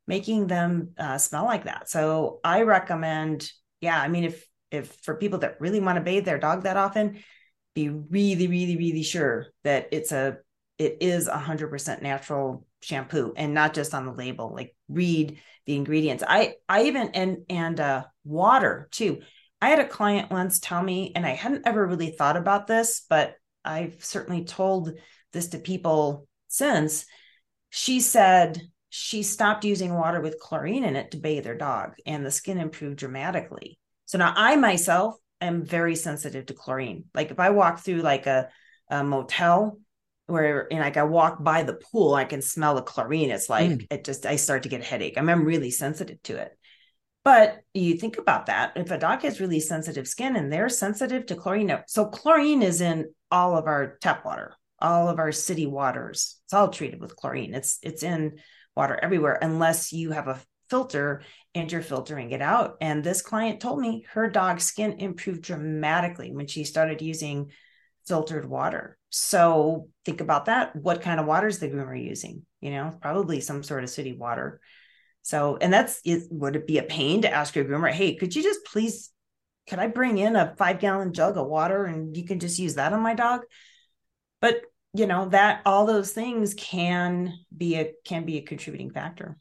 making 0.08 0.48
them 0.48 0.92
uh, 0.98 1.18
smell 1.18 1.46
like 1.46 1.66
that. 1.66 1.90
So 1.90 2.40
I 2.44 2.62
recommend, 2.62 3.50
yeah, 3.82 4.00
I 4.00 4.08
mean, 4.08 4.26
if 4.26 4.46
if 4.72 4.92
for 5.04 5.16
people 5.16 5.40
that 5.40 5.62
really 5.62 5.80
want 5.80 5.98
to 5.98 6.04
bathe 6.04 6.26
their 6.26 6.38
dog 6.40 6.64
that 6.64 6.78
often, 6.78 7.24
be 7.74 7.90
really, 7.90 8.48
really, 8.48 8.78
really 8.78 9.04
sure 9.04 9.48
that 9.64 9.90
it's 9.92 10.12
a 10.12 10.38
it 10.78 10.98
is 11.02 11.28
a 11.28 11.38
hundred 11.38 11.70
percent 11.70 12.02
natural 12.02 12.66
shampoo 12.82 13.34
and 13.36 13.54
not 13.54 13.74
just 13.74 13.94
on 13.94 14.06
the 14.06 14.12
label. 14.12 14.54
Like 14.54 14.76
read 14.90 15.40
the 15.66 15.76
ingredients. 15.76 16.24
I 16.28 16.56
I 16.68 16.84
even 16.84 17.10
and 17.10 17.38
and 17.50 17.80
uh 17.80 18.04
water 18.24 18.88
too. 18.92 19.22
I 19.66 19.70
had 19.70 19.80
a 19.80 19.88
client 19.88 20.30
once 20.30 20.60
tell 20.60 20.84
me, 20.84 21.12
and 21.16 21.26
I 21.26 21.32
hadn't 21.32 21.66
ever 21.66 21.88
really 21.88 22.12
thought 22.12 22.38
about 22.38 22.68
this, 22.68 23.04
but 23.10 23.34
I've 23.64 24.06
certainly 24.06 24.44
told 24.44 24.92
this 25.34 25.48
to 25.48 25.58
people 25.58 26.28
since 26.48 27.08
she 27.72 28.00
said 28.00 28.62
she 28.92 29.24
stopped 29.24 29.66
using 29.66 29.92
water 29.92 30.22
with 30.22 30.40
chlorine 30.40 30.84
in 30.84 30.96
it 30.96 31.10
to 31.12 31.18
bathe 31.18 31.48
her 31.48 31.58
dog 31.58 31.96
and 32.06 32.24
the 32.24 32.30
skin 32.30 32.60
improved 32.60 32.98
dramatically 32.98 33.78
so 34.06 34.18
now 34.18 34.34
i 34.38 34.56
myself 34.56 35.16
am 35.42 35.66
very 35.66 35.96
sensitive 35.96 36.46
to 36.46 36.54
chlorine 36.54 37.04
like 37.14 37.32
if 37.32 37.40
i 37.40 37.50
walk 37.50 37.80
through 37.80 38.02
like 38.02 38.26
a, 38.28 38.48
a 38.90 39.04
motel 39.04 39.78
where 40.28 40.68
and 40.72 40.80
like 40.80 40.98
I 40.98 41.04
walk 41.04 41.44
by 41.44 41.62
the 41.62 41.76
pool, 41.76 42.16
I 42.16 42.26
can 42.26 42.42
smell 42.42 42.74
the 42.74 42.82
chlorine. 42.82 43.30
It's 43.30 43.48
like 43.48 43.70
mm. 43.70 43.88
it 43.92 44.04
just 44.04 44.26
I 44.26 44.38
start 44.38 44.64
to 44.64 44.70
get 44.70 44.82
a 44.82 44.84
headache. 44.84 45.18
I 45.18 45.20
am 45.20 45.30
I'm 45.30 45.46
really 45.46 45.70
sensitive 45.70 46.22
to 46.24 46.38
it. 46.38 46.58
But 47.26 47.62
you 47.74 47.98
think 47.98 48.20
about 48.20 48.46
that. 48.46 48.74
If 48.78 48.92
a 48.92 49.00
dog 49.00 49.24
has 49.24 49.42
really 49.42 49.60
sensitive 49.60 50.08
skin 50.08 50.36
and 50.36 50.54
they're 50.54 50.70
sensitive 50.70 51.26
to 51.26 51.36
chlorine, 51.36 51.76
so 51.88 52.06
chlorine 52.06 52.62
is 52.62 52.82
in 52.82 53.14
all 53.32 53.58
of 53.58 53.66
our 53.66 53.98
tap 54.00 54.24
water, 54.24 54.54
all 54.80 55.10
of 55.10 55.18
our 55.18 55.32
city 55.32 55.66
waters. 55.66 56.40
It's 56.46 56.54
all 56.54 56.70
treated 56.70 57.02
with 57.02 57.16
chlorine. 57.16 57.56
It's 57.56 57.80
it's 57.82 58.04
in 58.04 58.40
water 58.78 58.98
everywhere, 59.02 59.40
unless 59.42 59.92
you 59.92 60.12
have 60.12 60.28
a 60.28 60.40
filter 60.70 61.24
and 61.56 61.72
you're 61.72 61.82
filtering 61.82 62.30
it 62.30 62.44
out. 62.44 62.78
And 62.80 63.04
this 63.04 63.24
client 63.24 63.60
told 63.60 63.80
me 63.80 64.06
her 64.12 64.30
dog's 64.30 64.66
skin 64.66 65.00
improved 65.00 65.42
dramatically 65.42 66.32
when 66.32 66.46
she 66.46 66.64
started 66.64 67.02
using 67.02 67.52
filtered 68.08 68.48
water. 68.48 68.98
So 69.10 69.90
think 70.06 70.22
about 70.22 70.46
that. 70.46 70.76
What 70.76 71.02
kind 71.02 71.20
of 71.20 71.26
water 71.26 71.48
is 71.48 71.58
the 71.58 71.70
groomer 71.70 72.00
using? 72.00 72.46
You 72.62 72.72
know, 72.72 72.98
probably 73.02 73.42
some 73.42 73.64
sort 73.64 73.84
of 73.84 73.90
city 73.90 74.14
water. 74.14 74.60
So, 75.26 75.58
and 75.60 75.74
that's 75.74 76.02
it. 76.06 76.28
Would 76.30 76.56
it 76.56 76.68
be 76.68 76.78
a 76.78 76.84
pain 76.84 77.24
to 77.24 77.34
ask 77.34 77.56
your 77.56 77.66
groomer, 77.66 77.92
hey, 77.92 78.14
could 78.14 78.36
you 78.36 78.44
just 78.44 78.64
please, 78.64 79.10
could 79.68 79.80
I 79.80 79.88
bring 79.88 80.20
in 80.20 80.36
a 80.36 80.54
five 80.56 80.80
gallon 80.80 81.14
jug 81.14 81.36
of 81.36 81.48
water 81.48 81.86
and 81.86 82.16
you 82.16 82.26
can 82.26 82.40
just 82.40 82.60
use 82.60 82.76
that 82.76 82.94
on 82.94 83.02
my 83.02 83.16
dog? 83.16 83.42
But 84.40 84.62
you 84.94 85.08
know 85.08 85.28
that 85.30 85.64
all 85.66 85.88
those 85.88 86.12
things 86.12 86.54
can 86.54 87.34
be 87.58 87.76
a 87.76 87.92
can 88.06 88.24
be 88.24 88.38
a 88.38 88.44
contributing 88.44 88.92
factor. 88.92 89.36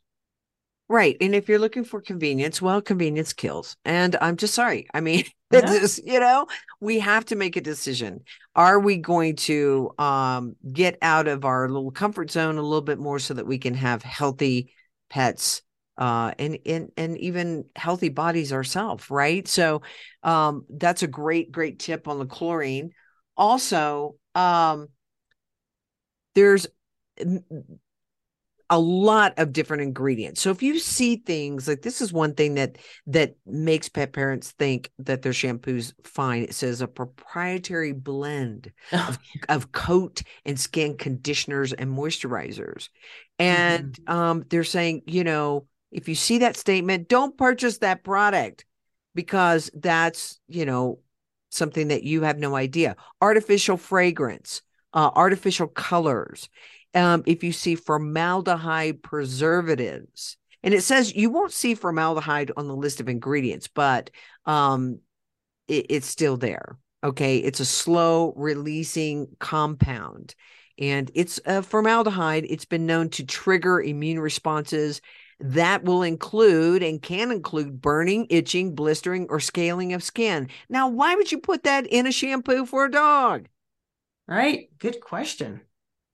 Right. 0.89 1.19
And 1.21 1.35
if 1.35 1.51
you're 1.51 1.59
looking 1.59 1.85
for 1.85 2.01
convenience, 2.01 2.63
well, 2.63 2.81
convenience 2.81 3.35
kills. 3.35 3.77
And 3.85 4.17
I'm 4.23 4.37
just 4.39 4.55
sorry. 4.55 4.87
I 4.95 5.03
mean, 5.03 5.25
yeah. 5.53 5.87
you 6.03 6.19
know, 6.19 6.47
we 6.81 6.99
have 7.01 7.27
to 7.27 7.37
make 7.37 7.57
a 7.57 7.61
decision. 7.61 8.21
Are 8.57 8.81
we 8.81 8.97
going 8.97 9.37
to 9.37 9.91
um, 9.99 10.57
get 10.73 10.97
out 11.03 11.29
of 11.29 11.45
our 11.45 11.69
little 11.69 11.91
comfort 11.91 12.31
zone 12.31 12.57
a 12.57 12.63
little 12.63 12.81
bit 12.81 12.99
more 12.99 13.19
so 13.19 13.35
that 13.35 13.47
we 13.47 13.59
can 13.59 13.75
have 13.75 14.03
healthy 14.03 14.73
pets 15.11 15.61
uh, 15.97 16.33
and, 16.39 16.59
and, 16.67 16.91
and 16.97 17.19
even 17.19 17.65
healthy 17.77 18.09
bodies 18.09 18.53
ourselves? 18.53 19.11
Right. 19.11 19.47
So 19.47 19.83
um, 20.23 20.65
that's 20.69 21.03
a 21.03 21.09
great, 21.09 21.53
great 21.53 21.79
tip 21.79 22.09
on 22.09 22.19
the 22.19 22.27
chlorine. 22.27 22.91
Also, 23.37 24.17
um, 24.35 24.89
there's 26.35 26.67
a 28.71 28.79
lot 28.79 29.35
of 29.39 29.53
different 29.53 29.83
ingredients. 29.83 30.41
So 30.41 30.51
if 30.51 30.63
you 30.63 30.79
see 30.79 31.17
things 31.17 31.69
like 31.69 31.83
this 31.83 32.01
is 32.01 32.13
one 32.13 32.35
thing 32.35 32.55
that 32.55 32.79
that 33.07 33.37
makes 33.47 33.89
pet 33.89 34.13
parents 34.13 34.53
think 34.53 34.91
that 35.01 35.23
their 35.23 35.33
shampoo's 35.33 35.95
fine. 36.03 36.43
It 36.43 36.55
says 36.55 36.81
a 36.81 36.89
proprietary 36.89 37.93
blend 37.93 38.73
oh. 38.93 39.07
of, 39.09 39.19
of, 39.49 39.73
coat 39.73 40.23
and 40.45 40.59
skin 40.59 40.97
conditioners 40.97 41.73
and 41.73 41.91
moisturizers. 41.91 42.89
And 43.39 43.93
mm-hmm. 43.93 44.13
um, 44.13 44.45
they're 44.49 44.65
saying, 44.65 45.03
you 45.07 45.25
know, 45.25 45.67
if 45.95 46.09
you 46.09 46.17
see 46.17 46.39
that 46.39 46.57
statement, 46.57 47.09
don't 47.09 47.39
purchase 47.39 47.79
that 47.79 48.03
product 48.03 48.65
because 49.15 49.71
that's, 49.75 50.41
you 50.49 50.67
know, 50.67 50.99
something 51.51 51.89
that 51.89 52.03
you 52.03 52.23
have 52.23 52.37
no 52.37 52.57
idea. 52.57 52.97
Artificial 53.23 53.77
fragrance, 53.77 54.61
uh, 54.93 55.11
artificial 55.15 55.69
colors 55.69 56.49
um, 56.95 57.23
if 57.27 57.45
you 57.45 57.53
see 57.53 57.77
formaldehyde 57.77 59.03
preservatives. 59.03 60.37
And 60.65 60.75
it 60.75 60.83
says 60.83 61.15
you 61.15 61.31
won't 61.31 61.53
see 61.53 61.75
formaldehyde 61.75 62.51
on 62.57 62.67
the 62.67 62.77
list 62.77 63.01
of 63.01 63.09
ingredients, 63.09 63.69
but 63.69 64.11
um, 64.47 64.99
it, 65.69 65.87
it's 65.91 66.09
still 66.09 66.37
there. 66.37 66.77
Okay. 67.05 67.39
It's 67.39 67.61
a 67.61 67.67
slow 67.67 68.33
releasing 68.35 69.29
compound. 69.39 70.35
And 70.77 71.09
it's 71.15 71.39
formaldehyde. 71.63 72.47
It's 72.49 72.65
been 72.65 72.87
known 72.87 73.11
to 73.11 73.25
trigger 73.25 73.81
immune 73.81 74.19
responses 74.19 75.01
that 75.41 75.85
will 75.85 76.03
include 76.03 76.83
and 76.83 77.03
can 77.03 77.31
include 77.31 77.81
burning, 77.81 78.27
itching, 78.31 78.75
blistering, 78.75 79.27
or 79.31 79.41
scaling 79.41 79.93
of 79.93 80.03
skin. 80.03 80.49
Now, 80.69 80.89
why 80.89 81.15
would 81.15 81.33
you 81.33 81.39
put 81.39 81.65
that 81.65 81.87
in 81.87 82.07
a 82.07 82.13
shampoo 82.13 82.67
for 82.67 82.85
a 82.85 82.91
dog? 82.91 83.49
Right. 84.27 84.69
Good 84.79 85.01
question. 85.01 85.61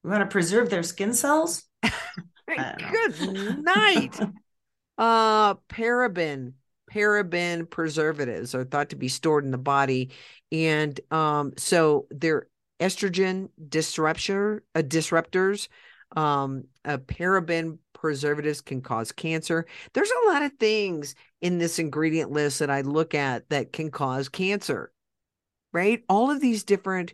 We 0.02 0.10
want 0.10 0.22
to 0.22 0.26
preserve 0.26 0.70
their 0.70 0.82
skin 0.82 1.12
cells. 1.12 1.64
Good 1.82 3.62
night. 3.62 4.18
uh, 4.98 5.54
paraben, 5.54 6.54
paraben 6.90 7.70
preservatives 7.70 8.54
are 8.54 8.64
thought 8.64 8.90
to 8.90 8.96
be 8.96 9.08
stored 9.08 9.44
in 9.44 9.50
the 9.50 9.58
body, 9.58 10.10
and 10.50 10.98
um, 11.10 11.52
so 11.56 12.06
they're 12.10 12.48
estrogen 12.80 13.50
disruptor, 13.68 14.64
uh, 14.74 14.80
disruptors. 14.80 15.68
Um, 16.16 16.64
a 16.84 16.98
paraben 16.98 17.78
preservatives 18.00 18.62
can 18.62 18.80
cause 18.80 19.12
cancer. 19.12 19.66
There's 19.92 20.10
a 20.10 20.32
lot 20.32 20.42
of 20.42 20.52
things 20.54 21.14
in 21.40 21.58
this 21.58 21.78
ingredient 21.78 22.30
list 22.30 22.58
that 22.60 22.70
I 22.70 22.80
look 22.80 23.14
at 23.14 23.48
that 23.50 23.72
can 23.72 23.90
cause 23.90 24.28
cancer. 24.28 24.90
Right? 25.72 26.02
All 26.08 26.30
of 26.30 26.40
these 26.40 26.64
different 26.64 27.12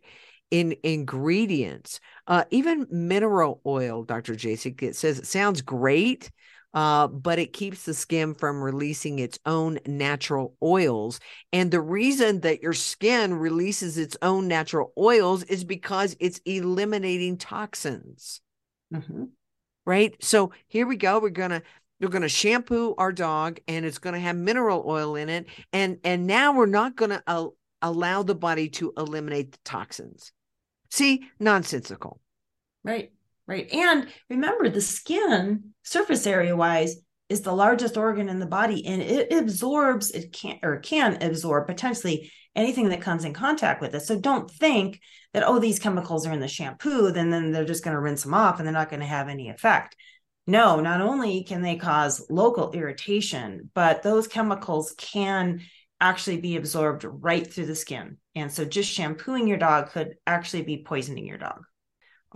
in 0.50 0.76
ingredients, 0.84 2.00
uh, 2.28 2.44
even 2.50 2.86
mineral 2.90 3.60
oil, 3.66 4.04
Dr. 4.04 4.34
Jasek, 4.34 4.82
it 4.82 4.96
says 4.96 5.18
it 5.18 5.26
sounds 5.26 5.60
great, 5.60 6.30
uh, 6.72 7.08
but 7.08 7.38
it 7.38 7.52
keeps 7.52 7.84
the 7.84 7.92
skin 7.92 8.32
from 8.34 8.62
releasing 8.62 9.18
its 9.18 9.38
own 9.44 9.80
natural 9.86 10.54
oils. 10.62 11.18
And 11.52 11.70
the 11.70 11.80
reason 11.80 12.40
that 12.40 12.62
your 12.62 12.74
skin 12.74 13.34
releases 13.34 13.98
its 13.98 14.16
own 14.22 14.46
natural 14.46 14.92
oils 14.96 15.42
is 15.42 15.64
because 15.64 16.16
it's 16.20 16.40
eliminating 16.44 17.38
toxins. 17.38 18.40
Mm-hmm. 18.94 19.24
Right. 19.86 20.14
So 20.22 20.52
here 20.66 20.86
we 20.86 20.96
go. 20.96 21.20
We're 21.20 21.30
gonna 21.30 21.62
we're 21.98 22.08
going 22.08 22.20
to 22.20 22.28
shampoo 22.28 22.94
our 22.98 23.10
dog 23.10 23.58
and 23.66 23.86
it's 23.86 23.96
going 23.96 24.12
to 24.12 24.20
have 24.20 24.36
mineral 24.36 24.84
oil 24.86 25.16
in 25.16 25.30
it 25.30 25.46
and 25.72 25.96
and 26.04 26.26
now 26.26 26.52
we're 26.52 26.66
not 26.66 26.94
going 26.94 27.08
to 27.12 27.22
uh, 27.26 27.46
allow 27.80 28.22
the 28.22 28.34
body 28.34 28.68
to 28.68 28.92
eliminate 28.98 29.52
the 29.52 29.58
toxins 29.64 30.30
See, 30.90 31.26
nonsensical. 31.38 32.20
Right, 32.84 33.12
right. 33.46 33.72
And 33.72 34.08
remember, 34.30 34.68
the 34.68 34.80
skin, 34.80 35.74
surface 35.82 36.26
area 36.26 36.56
wise, 36.56 36.96
is 37.28 37.40
the 37.40 37.52
largest 37.52 37.96
organ 37.96 38.28
in 38.28 38.38
the 38.38 38.46
body 38.46 38.86
and 38.86 39.02
it 39.02 39.32
absorbs, 39.32 40.10
it 40.12 40.32
can 40.32 40.58
or 40.62 40.78
can 40.78 41.22
absorb 41.22 41.66
potentially 41.66 42.30
anything 42.54 42.88
that 42.88 43.00
comes 43.00 43.24
in 43.24 43.34
contact 43.34 43.80
with 43.80 43.94
it. 43.94 44.00
So 44.00 44.18
don't 44.18 44.50
think 44.50 45.00
that, 45.34 45.42
oh, 45.44 45.58
these 45.58 45.78
chemicals 45.78 46.26
are 46.26 46.32
in 46.32 46.40
the 46.40 46.48
shampoo, 46.48 47.10
then, 47.10 47.30
then 47.30 47.50
they're 47.50 47.64
just 47.64 47.84
going 47.84 47.94
to 47.94 48.00
rinse 48.00 48.22
them 48.22 48.34
off 48.34 48.58
and 48.58 48.66
they're 48.66 48.72
not 48.72 48.90
going 48.90 49.00
to 49.00 49.06
have 49.06 49.28
any 49.28 49.48
effect. 49.48 49.96
No, 50.46 50.80
not 50.80 51.00
only 51.00 51.42
can 51.42 51.62
they 51.62 51.76
cause 51.76 52.24
local 52.30 52.70
irritation, 52.72 53.70
but 53.74 54.02
those 54.02 54.28
chemicals 54.28 54.94
can 54.96 55.60
actually 56.00 56.40
be 56.40 56.56
absorbed 56.56 57.04
right 57.04 57.52
through 57.52 57.66
the 57.66 57.74
skin. 57.74 58.18
And 58.34 58.52
so 58.52 58.64
just 58.64 58.90
shampooing 58.90 59.48
your 59.48 59.56
dog 59.58 59.90
could 59.90 60.14
actually 60.26 60.62
be 60.62 60.84
poisoning 60.84 61.26
your 61.26 61.38
dog. 61.38 61.64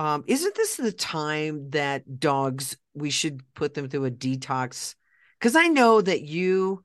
Um, 0.01 0.25
isn't 0.27 0.55
this 0.55 0.77
the 0.77 0.93
time 0.93 1.69
that 1.73 2.19
dogs, 2.19 2.75
we 2.95 3.11
should 3.11 3.43
put 3.53 3.75
them 3.75 3.91
through 3.91 4.07
a 4.07 4.11
detox? 4.11 4.95
Because 5.39 5.57
I 5.57 5.69
know 5.69 6.01
that 6.01 6.23
you 6.23 6.83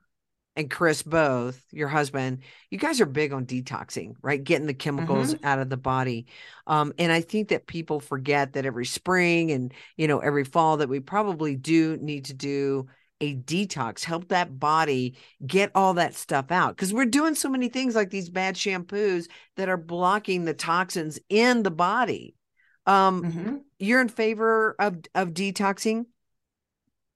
and 0.58 0.69
Chris 0.69 1.01
both, 1.01 1.63
your 1.71 1.88
husband, 1.88 2.39
you 2.69 2.78
guys 2.78 2.99
are 2.99 3.06
big 3.06 3.32
on 3.32 3.45
detoxing, 3.45 4.15
right? 4.21 4.43
Getting 4.43 4.67
the 4.67 4.73
chemicals 4.73 5.34
mm-hmm. 5.34 5.45
out 5.45 5.60
of 5.60 5.69
the 5.69 5.78
body. 5.78 6.25
Um, 6.67 6.91
and 6.99 7.10
I 7.10 7.21
think 7.21 7.47
that 7.49 7.67
people 7.67 8.01
forget 8.01 8.51
that 8.51 8.65
every 8.65 8.86
spring 8.86 9.51
and, 9.51 9.73
you 9.95 10.10
know, 10.10 10.19
every 10.19 10.43
fall 10.43 10.75
that 10.78 10.89
we 10.89 10.99
probably 10.99 11.56
do 11.56 11.95
need 11.95 12.25
to 12.25 12.34
do 12.34 12.88
a 13.21 13.34
detox, 13.34 14.04
help 14.04 14.28
that 14.28 14.60
body 14.60 15.15
get 15.47 15.71
all 15.73 15.93
that 15.93 16.15
stuff 16.15 16.51
out. 16.51 16.75
Because 16.75 16.93
we're 16.93 17.06
doing 17.06 17.36
so 17.36 17.47
many 17.47 17.69
things 17.69 17.95
like 17.95 18.10
these 18.10 18.30
bad 18.30 18.56
shampoos 18.56 19.30
that 19.56 19.69
are 19.69 19.78
blocking 19.78 20.43
the 20.43 20.54
toxins 20.54 21.17
in 21.30 21.63
the 21.63 21.71
body. 21.71 22.34
Um, 22.85 23.23
mm-hmm. 23.23 23.55
You're 23.79 24.01
in 24.01 24.09
favor 24.09 24.75
of 24.79 24.97
of 25.13 25.29
detoxing? 25.29 26.05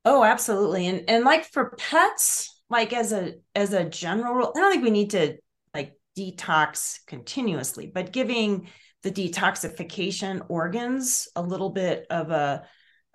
Oh, 0.06 0.24
absolutely. 0.24 0.88
And 0.88 1.10
and 1.10 1.26
like 1.26 1.46
for 1.46 1.76
pets, 1.78 2.62
like 2.70 2.94
as 2.94 3.12
a 3.12 3.36
as 3.56 3.74
a 3.74 3.86
general 3.86 4.34
rule, 4.34 4.54
I 4.56 4.60
don't 4.60 4.72
think 4.72 4.84
we 4.84 4.92
need 4.92 5.12
to 5.12 5.38
like 5.74 5.94
detox 6.18 7.00
continuously, 7.06 7.92
but 7.94 8.14
giving 8.14 8.70
the 9.04 9.12
detoxification 9.12 10.46
organs 10.50 11.28
a 11.36 11.42
little 11.42 11.70
bit 11.70 12.06
of 12.10 12.32
a 12.32 12.64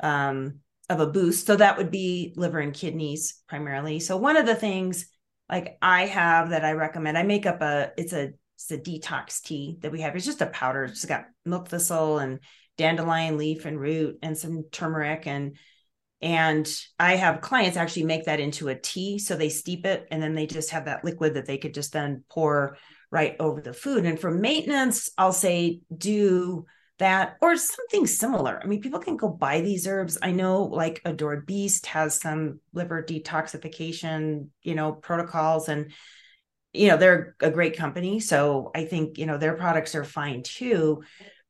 um 0.01 0.61
of 0.89 1.01
a 1.01 1.07
boost. 1.07 1.47
So 1.47 1.57
that 1.57 1.79
would 1.79 1.91
be 1.91 2.35
liver 2.37 2.61
and 2.61 2.75
kidneys 2.75 3.43
primarily. 3.49 4.01
So 4.01 4.17
one 4.17 4.37
of 4.37 4.47
the 4.47 4.55
things 4.55 5.07
like 5.49 5.77
I 5.83 6.07
have 6.07 6.51
that 6.51 6.65
I 6.65 6.73
recommend, 6.73 7.19
I 7.19 7.23
make 7.23 7.47
up 7.47 7.61
a 7.63 7.93
it's 7.97 8.13
a 8.13 8.33
it's 8.57 8.71
a 8.71 8.79
detox 8.79 9.43
tea 9.43 9.79
that 9.81 9.93
we 9.93 10.01
have. 10.01 10.15
It's 10.17 10.25
just 10.25 10.41
a 10.41 10.47
powder. 10.47 10.85
It's 10.85 11.05
got 11.05 11.27
milk 11.45 11.69
thistle 11.69 12.19
and 12.19 12.41
dandelion 12.77 13.37
leaf 13.37 13.65
and 13.65 13.79
root 13.79 14.19
and 14.23 14.37
some 14.37 14.65
turmeric 14.71 15.27
and 15.27 15.57
and 16.23 16.67
I 16.99 17.17
have 17.17 17.43
clients 17.43 17.77
actually 17.77 18.05
make 18.05 18.25
that 18.25 18.41
into 18.41 18.69
a 18.69 18.75
tea. 18.75 19.19
So 19.19 19.37
they 19.37 19.51
steep 19.51 19.85
it 19.85 20.09
and 20.11 20.23
then 20.23 20.35
they 20.35 20.47
just 20.47 20.71
have 20.71 20.87
that 20.87 21.05
liquid 21.05 21.35
that 21.35 21.45
they 21.45 21.59
could 21.59 21.75
just 21.75 21.93
then 21.93 22.25
pour 22.31 22.79
right 23.11 23.37
over 23.39 23.61
the 23.61 23.75
food. 23.75 24.07
And 24.07 24.19
for 24.19 24.31
maintenance, 24.31 25.11
I'll 25.19 25.35
say 25.35 25.81
do 25.95 26.65
that 26.99 27.37
or 27.43 27.57
something 27.57 28.07
similar. 28.07 28.59
I 28.63 28.67
mean, 28.67 28.81
people 28.81 29.01
can 29.01 29.17
go 29.17 29.29
buy 29.29 29.61
these 29.61 29.87
herbs. 29.87 30.17
I 30.23 30.31
know 30.31 30.63
like 30.63 31.03
Adored 31.05 31.45
Beast 31.45 31.87
has 31.87 32.19
some 32.19 32.61
liver 32.73 33.03
detoxification, 33.03 34.49
you 34.63 34.75
know, 34.75 34.93
protocols 34.93 35.69
and 35.69 35.93
you 36.75 36.89
know, 36.89 36.97
they're 36.97 37.37
a 37.41 37.51
great 37.51 37.77
company. 37.77 38.21
So 38.21 38.71
I 38.75 38.85
think, 38.85 39.17
you 39.19 39.27
know, 39.27 39.39
their 39.39 39.55
products 39.55 39.95
are 39.95 40.05
fine 40.05 40.43
too. 40.43 41.03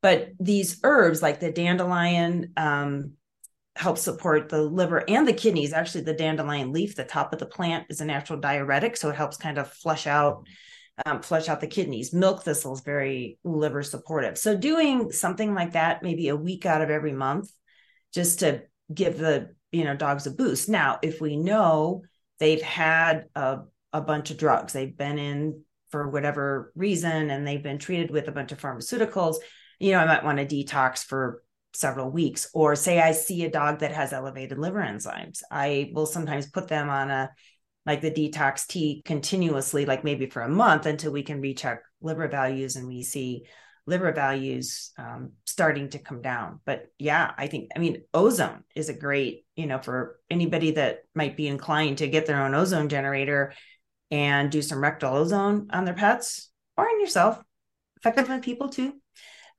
But 0.03 0.29
these 0.39 0.81
herbs 0.85 1.23
like 1.23 1.41
the 1.41 1.51
dandelion, 1.51 2.53
um, 2.57 3.13
help 3.77 3.99
support 3.99 4.49
the 4.49 4.63
liver 4.63 5.03
and 5.09 5.27
the 5.27 5.33
kidneys. 5.33 5.73
Actually, 5.73 6.05
the 6.05 6.15
dandelion 6.15 6.73
leaf, 6.73 6.95
the 6.95 7.05
top 7.05 7.33
of 7.33 7.39
the 7.39 7.47
plant, 7.47 7.87
is 7.89 8.01
a 8.01 8.05
natural 8.05 8.39
diuretic, 8.39 8.97
so 8.97 9.11
it 9.11 9.17
helps 9.17 9.37
kind 9.37 9.59
of 9.59 9.73
flush 9.73 10.07
out 10.07 10.47
um, 11.05 11.23
flush 11.23 11.49
out 11.49 11.61
the 11.61 11.67
kidneys. 11.67 12.13
Milk 12.13 12.45
thistle 12.45 12.75
is 12.75 12.83
very 12.83 13.39
liver 13.43 13.83
supportive. 13.83 14.39
So 14.39 14.57
doing 14.57 15.11
something 15.11 15.53
like 15.53 15.73
that, 15.73 16.05
maybe 16.05 16.29
a 16.29 16.37
week 16.37 16.67
out 16.67 16.83
of 16.83 16.91
every 16.91 17.13
month, 17.13 17.51
just 18.13 18.41
to 18.41 18.63
give 18.93 19.19
the 19.19 19.55
you 19.73 19.85
know 19.85 19.97
dogs 19.97 20.27
a 20.27 20.31
boost. 20.31 20.69
Now, 20.69 20.99
if 21.03 21.21
we 21.21 21.37
know 21.37 22.03
they've 22.39 22.63
had 22.63 23.25
a, 23.35 23.61
a 23.95 24.03
bunch 24.03 24.31
of 24.31 24.37
drugs, 24.37 24.75
they've 24.75 24.97
been 24.97 25.19
in 25.19 25.63
for 25.91 26.09
whatever 26.09 26.73
reason, 26.75 27.31
and 27.31 27.47
they've 27.47 27.63
been 27.63 27.79
treated 27.79 28.11
with 28.11 28.29
a 28.29 28.33
bunch 28.33 28.53
of 28.53 28.61
pharmaceuticals, 28.61 29.37
you 29.79 29.93
know, 29.93 30.01
I 30.01 30.07
might 30.07 30.25
want 30.25 30.39
to 30.39 30.47
detox 30.47 31.05
for 31.05 31.43
several 31.75 32.09
weeks 32.09 32.49
or 32.55 32.77
say 32.77 33.01
i 33.01 33.11
see 33.11 33.45
a 33.45 33.51
dog 33.51 33.81
that 33.81 33.93
has 33.93 34.13
elevated 34.13 34.59
liver 34.59 34.81
enzymes 34.81 35.43
i 35.51 35.91
will 35.93 36.07
sometimes 36.07 36.47
put 36.47 36.69
them 36.69 36.89
on 36.89 37.11
a 37.11 37.29
like 37.85 38.01
the 38.01 38.11
detox 38.11 38.67
tea 38.67 39.03
continuously 39.05 39.85
like 39.85 40.05
maybe 40.05 40.27
for 40.27 40.43
a 40.43 40.49
month 40.49 40.87
until 40.87 41.13
we 41.13 41.23
can 41.23 41.41
recheck 41.41 41.83
liver 42.01 42.29
values 42.29 42.77
and 42.77 42.87
we 42.87 43.03
see 43.03 43.45
liver 43.87 44.13
values 44.13 44.93
um, 44.97 45.33
starting 45.45 45.91
to 45.91 45.99
come 45.99 46.23
down. 46.23 46.61
But 46.65 46.87
yeah 46.99 47.33
i 47.37 47.49
think 47.49 47.71
i 47.77 47.79
mean 47.79 48.03
ozone 48.15 48.65
is 48.75 48.89
a 48.89 48.95
great 48.95 49.45
you 49.57 49.67
know 49.67 49.79
for 49.79 50.21
anybody 50.31 50.73
that 50.73 51.01
might 51.15 51.37
be 51.37 51.49
inclined 51.49 51.99
to 51.99 52.09
get 52.09 52.27
their 52.27 52.43
own 52.43 52.55
ozone 52.55 52.89
generator 52.89 53.53
and 54.15 54.51
do 54.51 54.63
some 54.63 54.79
rectal 54.79 55.15
ozone 55.15 55.69
on 55.73 55.85
their 55.85 55.95
pets 55.95 56.51
or 56.77 56.89
on 56.89 57.01
yourself 57.01 57.43
effective 57.97 58.31
on 58.31 58.41
people 58.41 58.69
too 58.69 58.95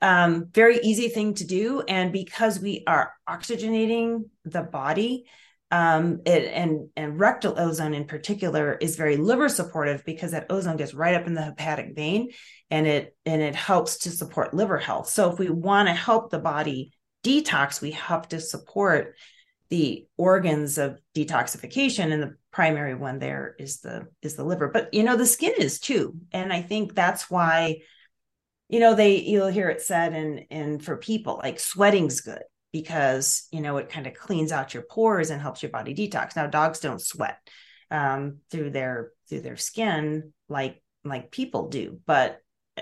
um, 0.01 0.49
very 0.53 0.79
easy 0.79 1.09
thing 1.09 1.33
to 1.35 1.45
do. 1.45 1.81
And 1.87 2.11
because 2.11 2.59
we 2.59 2.83
are 2.85 3.13
oxygenating 3.27 4.25
the 4.43 4.61
body, 4.61 5.25
um, 5.71 6.21
it, 6.25 6.51
and 6.53 6.89
and 6.95 7.19
rectal 7.19 7.59
ozone 7.59 7.93
in 7.93 8.05
particular 8.05 8.73
is 8.73 8.97
very 8.97 9.17
liver 9.17 9.49
supportive 9.49 10.05
because 10.05 10.31
that 10.31 10.45
ozone 10.49 10.77
gets 10.77 10.93
right 10.93 11.15
up 11.15 11.25
in 11.27 11.33
the 11.33 11.41
hepatic 11.41 11.95
vein, 11.95 12.29
and 12.69 12.85
it 12.85 13.15
and 13.25 13.41
it 13.41 13.55
helps 13.55 13.97
to 13.99 14.11
support 14.11 14.53
liver 14.53 14.77
health. 14.77 15.09
So 15.09 15.31
if 15.31 15.39
we 15.39 15.49
want 15.49 15.87
to 15.87 15.93
help 15.93 16.29
the 16.29 16.39
body 16.39 16.91
detox, 17.23 17.81
we 17.81 17.91
have 17.91 18.27
to 18.29 18.39
support 18.39 19.15
the 19.69 20.05
organs 20.17 20.77
of 20.77 20.99
detoxification, 21.15 22.13
and 22.13 22.21
the 22.21 22.35
primary 22.55 22.95
one 22.95 23.19
there 23.19 23.53
is 23.59 23.81
the 23.81 24.07
is 24.21 24.35
the 24.35 24.43
liver. 24.45 24.69
But 24.69 24.93
you 24.93 25.03
know 25.03 25.17
the 25.17 25.25
skin 25.25 25.55
is 25.59 25.77
too, 25.77 26.15
and 26.31 26.53
I 26.53 26.61
think 26.61 26.95
that's 26.95 27.29
why 27.29 27.79
you 28.69 28.79
know 28.79 28.95
they 28.95 29.17
you'll 29.17 29.47
hear 29.47 29.67
it 29.67 29.81
said 29.81 30.13
and 30.13 30.45
and 30.49 30.83
for 30.83 30.95
people 30.95 31.41
like 31.43 31.59
sweating's 31.59 32.21
good 32.21 32.43
because 32.71 33.45
you 33.51 33.59
know 33.59 33.75
it 33.75 33.89
kind 33.89 34.07
of 34.07 34.13
cleans 34.13 34.53
out 34.53 34.73
your 34.73 34.83
pores 34.83 35.31
and 35.31 35.41
helps 35.41 35.63
your 35.63 35.69
body 35.69 35.93
detox. 35.93 36.37
Now 36.37 36.47
dogs 36.47 36.79
don't 36.79 37.01
sweat 37.01 37.39
um, 37.91 38.37
through 38.49 38.69
their 38.69 39.11
through 39.27 39.41
their 39.41 39.57
skin 39.57 40.31
like 40.47 40.81
like 41.03 41.31
people 41.31 41.67
do. 41.67 41.99
But 42.05 42.39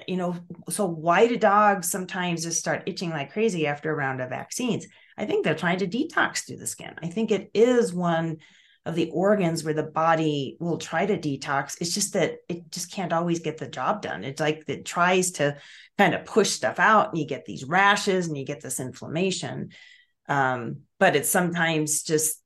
you 0.07 0.17
know 0.17 0.35
so 0.69 0.85
why 0.85 1.25
do 1.25 1.35
dogs 1.35 1.89
sometimes 1.89 2.43
just 2.43 2.59
start 2.59 2.83
itching 2.85 3.09
like 3.09 3.33
crazy 3.33 3.65
after 3.65 3.91
a 3.91 3.95
round 3.95 4.21
of 4.21 4.29
vaccines? 4.29 4.85
I 5.17 5.25
think 5.25 5.43
they're 5.43 5.55
trying 5.55 5.79
to 5.79 5.87
detox 5.87 6.45
through 6.45 6.57
the 6.57 6.67
skin. 6.67 6.93
I 7.01 7.07
think 7.07 7.31
it 7.31 7.49
is 7.55 7.91
one 7.91 8.37
of 8.85 8.95
the 8.95 9.09
organs 9.11 9.63
where 9.63 9.73
the 9.73 9.83
body 9.83 10.57
will 10.59 10.77
try 10.77 11.05
to 11.05 11.17
detox. 11.17 11.77
It's 11.79 11.93
just 11.93 12.13
that 12.13 12.35
it 12.49 12.69
just 12.69 12.91
can't 12.91 13.13
always 13.13 13.39
get 13.39 13.57
the 13.57 13.67
job 13.67 14.01
done. 14.01 14.23
It's 14.23 14.41
like 14.41 14.63
it 14.67 14.85
tries 14.85 15.31
to 15.33 15.57
kind 15.97 16.13
of 16.13 16.25
push 16.25 16.49
stuff 16.49 16.79
out 16.79 17.09
and 17.09 17.17
you 17.17 17.25
get 17.25 17.45
these 17.45 17.63
rashes 17.63 18.27
and 18.27 18.37
you 18.37 18.45
get 18.45 18.61
this 18.61 18.79
inflammation. 18.79 19.69
Um, 20.27 20.81
but 20.99 21.15
it's 21.15 21.29
sometimes 21.29 22.03
just 22.03 22.41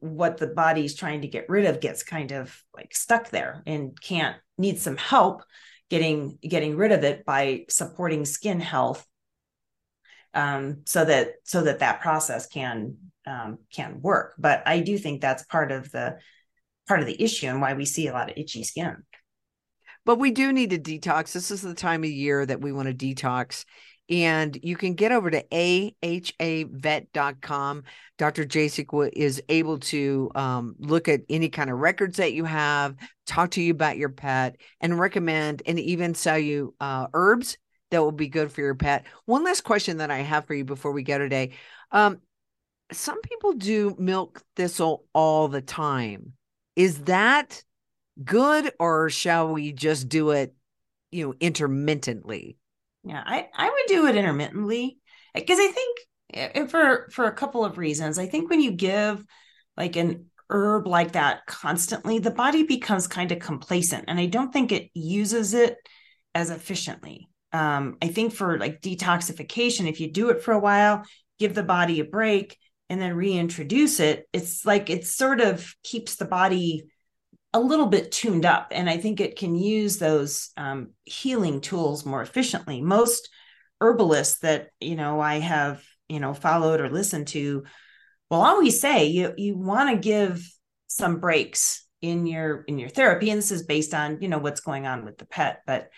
what 0.00 0.38
the 0.38 0.46
body's 0.46 0.94
trying 0.94 1.22
to 1.22 1.28
get 1.28 1.48
rid 1.48 1.66
of 1.66 1.80
gets 1.80 2.02
kind 2.02 2.32
of 2.32 2.62
like 2.74 2.94
stuck 2.94 3.30
there 3.30 3.62
and 3.66 3.98
can't 4.00 4.36
need 4.58 4.78
some 4.78 4.96
help 4.96 5.42
getting 5.90 6.38
getting 6.40 6.76
rid 6.76 6.92
of 6.92 7.04
it 7.04 7.24
by 7.24 7.64
supporting 7.68 8.24
skin 8.24 8.60
health 8.60 9.06
um, 10.32 10.82
so 10.86 11.04
that 11.04 11.34
so 11.44 11.62
that 11.62 11.80
that 11.80 12.00
process 12.00 12.46
can 12.46 12.96
um, 13.26 13.58
can 13.72 14.00
work. 14.00 14.34
But 14.38 14.62
I 14.66 14.80
do 14.80 14.98
think 14.98 15.20
that's 15.20 15.44
part 15.44 15.72
of 15.72 15.90
the 15.90 16.18
part 16.86 17.00
of 17.00 17.06
the 17.06 17.22
issue 17.22 17.46
and 17.46 17.60
why 17.60 17.74
we 17.74 17.84
see 17.84 18.08
a 18.08 18.12
lot 18.12 18.30
of 18.30 18.36
itchy 18.36 18.62
skin. 18.64 18.96
But 20.04 20.18
we 20.18 20.30
do 20.32 20.52
need 20.52 20.70
to 20.70 20.78
detox. 20.78 21.32
This 21.32 21.50
is 21.50 21.62
the 21.62 21.74
time 21.74 22.04
of 22.04 22.10
year 22.10 22.44
that 22.44 22.60
we 22.60 22.72
want 22.72 22.88
to 22.88 22.94
detox. 22.94 23.64
And 24.10 24.58
you 24.62 24.76
can 24.76 24.92
get 24.94 25.12
over 25.12 25.30
to 25.30 25.42
ahavet.com. 25.44 25.92
Dr. 28.18 28.44
Jasek 28.44 29.10
is 29.14 29.42
able 29.48 29.78
to 29.78 30.30
um, 30.34 30.74
look 30.78 31.08
at 31.08 31.22
any 31.30 31.48
kind 31.48 31.70
of 31.70 31.78
records 31.78 32.18
that 32.18 32.34
you 32.34 32.44
have, 32.44 32.96
talk 33.26 33.52
to 33.52 33.62
you 33.62 33.70
about 33.70 33.96
your 33.96 34.10
pet, 34.10 34.56
and 34.80 35.00
recommend 35.00 35.62
and 35.64 35.80
even 35.80 36.14
sell 36.14 36.38
you 36.38 36.74
uh, 36.80 37.06
herbs 37.14 37.56
that 37.90 38.02
will 38.02 38.12
be 38.12 38.28
good 38.28 38.52
for 38.52 38.60
your 38.60 38.74
pet. 38.74 39.06
One 39.24 39.42
last 39.44 39.62
question 39.62 39.96
that 39.98 40.10
I 40.10 40.18
have 40.18 40.46
for 40.46 40.54
you 40.54 40.64
before 40.64 40.92
we 40.92 41.02
go 41.02 41.16
today. 41.16 41.52
Um, 41.90 42.20
some 42.92 43.20
people 43.22 43.52
do 43.52 43.96
milk 43.98 44.42
thistle 44.56 45.04
all 45.12 45.48
the 45.48 45.62
time. 45.62 46.34
Is 46.76 47.04
that 47.04 47.62
good 48.22 48.72
or 48.78 49.10
shall 49.10 49.52
we 49.52 49.72
just 49.72 50.08
do 50.08 50.30
it, 50.30 50.54
you 51.10 51.26
know, 51.26 51.34
intermittently? 51.40 52.56
Yeah, 53.04 53.22
I, 53.24 53.48
I 53.54 53.68
would 53.68 53.86
do 53.88 54.06
it 54.06 54.16
intermittently 54.16 54.98
because 55.34 55.58
I 55.58 55.68
think 55.68 55.98
eh, 56.32 56.48
eh, 56.54 56.66
for 56.66 57.08
for 57.12 57.26
a 57.26 57.34
couple 57.34 57.64
of 57.64 57.78
reasons. 57.78 58.18
I 58.18 58.26
think 58.26 58.50
when 58.50 58.60
you 58.60 58.72
give 58.72 59.24
like 59.76 59.96
an 59.96 60.26
herb 60.50 60.86
like 60.86 61.12
that 61.12 61.46
constantly, 61.46 62.18
the 62.18 62.30
body 62.30 62.62
becomes 62.62 63.06
kind 63.06 63.32
of 63.32 63.38
complacent 63.38 64.04
and 64.08 64.18
I 64.18 64.26
don't 64.26 64.52
think 64.52 64.72
it 64.72 64.90
uses 64.94 65.54
it 65.54 65.76
as 66.34 66.50
efficiently. 66.50 67.28
Um, 67.52 67.98
I 68.02 68.08
think 68.08 68.32
for 68.32 68.58
like 68.58 68.80
detoxification, 68.80 69.88
if 69.88 70.00
you 70.00 70.10
do 70.10 70.30
it 70.30 70.42
for 70.42 70.52
a 70.52 70.58
while, 70.58 71.04
give 71.38 71.54
the 71.54 71.62
body 71.62 72.00
a 72.00 72.04
break, 72.04 72.58
and 72.88 73.00
then 73.00 73.14
reintroduce 73.14 74.00
it, 74.00 74.28
it's 74.32 74.64
like 74.64 74.90
it 74.90 75.06
sort 75.06 75.40
of 75.40 75.74
keeps 75.82 76.16
the 76.16 76.24
body 76.24 76.84
a 77.52 77.60
little 77.60 77.86
bit 77.86 78.12
tuned 78.12 78.44
up. 78.44 78.68
And 78.72 78.90
I 78.90 78.98
think 78.98 79.20
it 79.20 79.36
can 79.36 79.54
use 79.54 79.98
those 79.98 80.50
um, 80.56 80.90
healing 81.04 81.60
tools 81.60 82.04
more 82.04 82.20
efficiently. 82.20 82.82
Most 82.82 83.30
herbalists 83.80 84.40
that, 84.40 84.68
you 84.80 84.96
know, 84.96 85.20
I 85.20 85.38
have, 85.38 85.82
you 86.08 86.20
know, 86.20 86.34
followed 86.34 86.80
or 86.80 86.90
listened 86.90 87.28
to 87.28 87.64
will 88.30 88.42
always 88.42 88.80
say 88.80 89.06
you, 89.06 89.32
you 89.36 89.56
want 89.56 89.90
to 89.90 89.96
give 89.96 90.46
some 90.88 91.20
breaks 91.20 91.86
in 92.04 92.26
your 92.26 92.64
in 92.68 92.78
your 92.78 92.90
therapy 92.90 93.30
and 93.30 93.38
this 93.38 93.50
is 93.50 93.62
based 93.62 93.94
on 93.94 94.18
you 94.20 94.28
know 94.28 94.36
what's 94.36 94.60
going 94.60 94.86
on 94.86 95.06
with 95.06 95.16
the 95.16 95.24
pet 95.24 95.62
but 95.66 95.88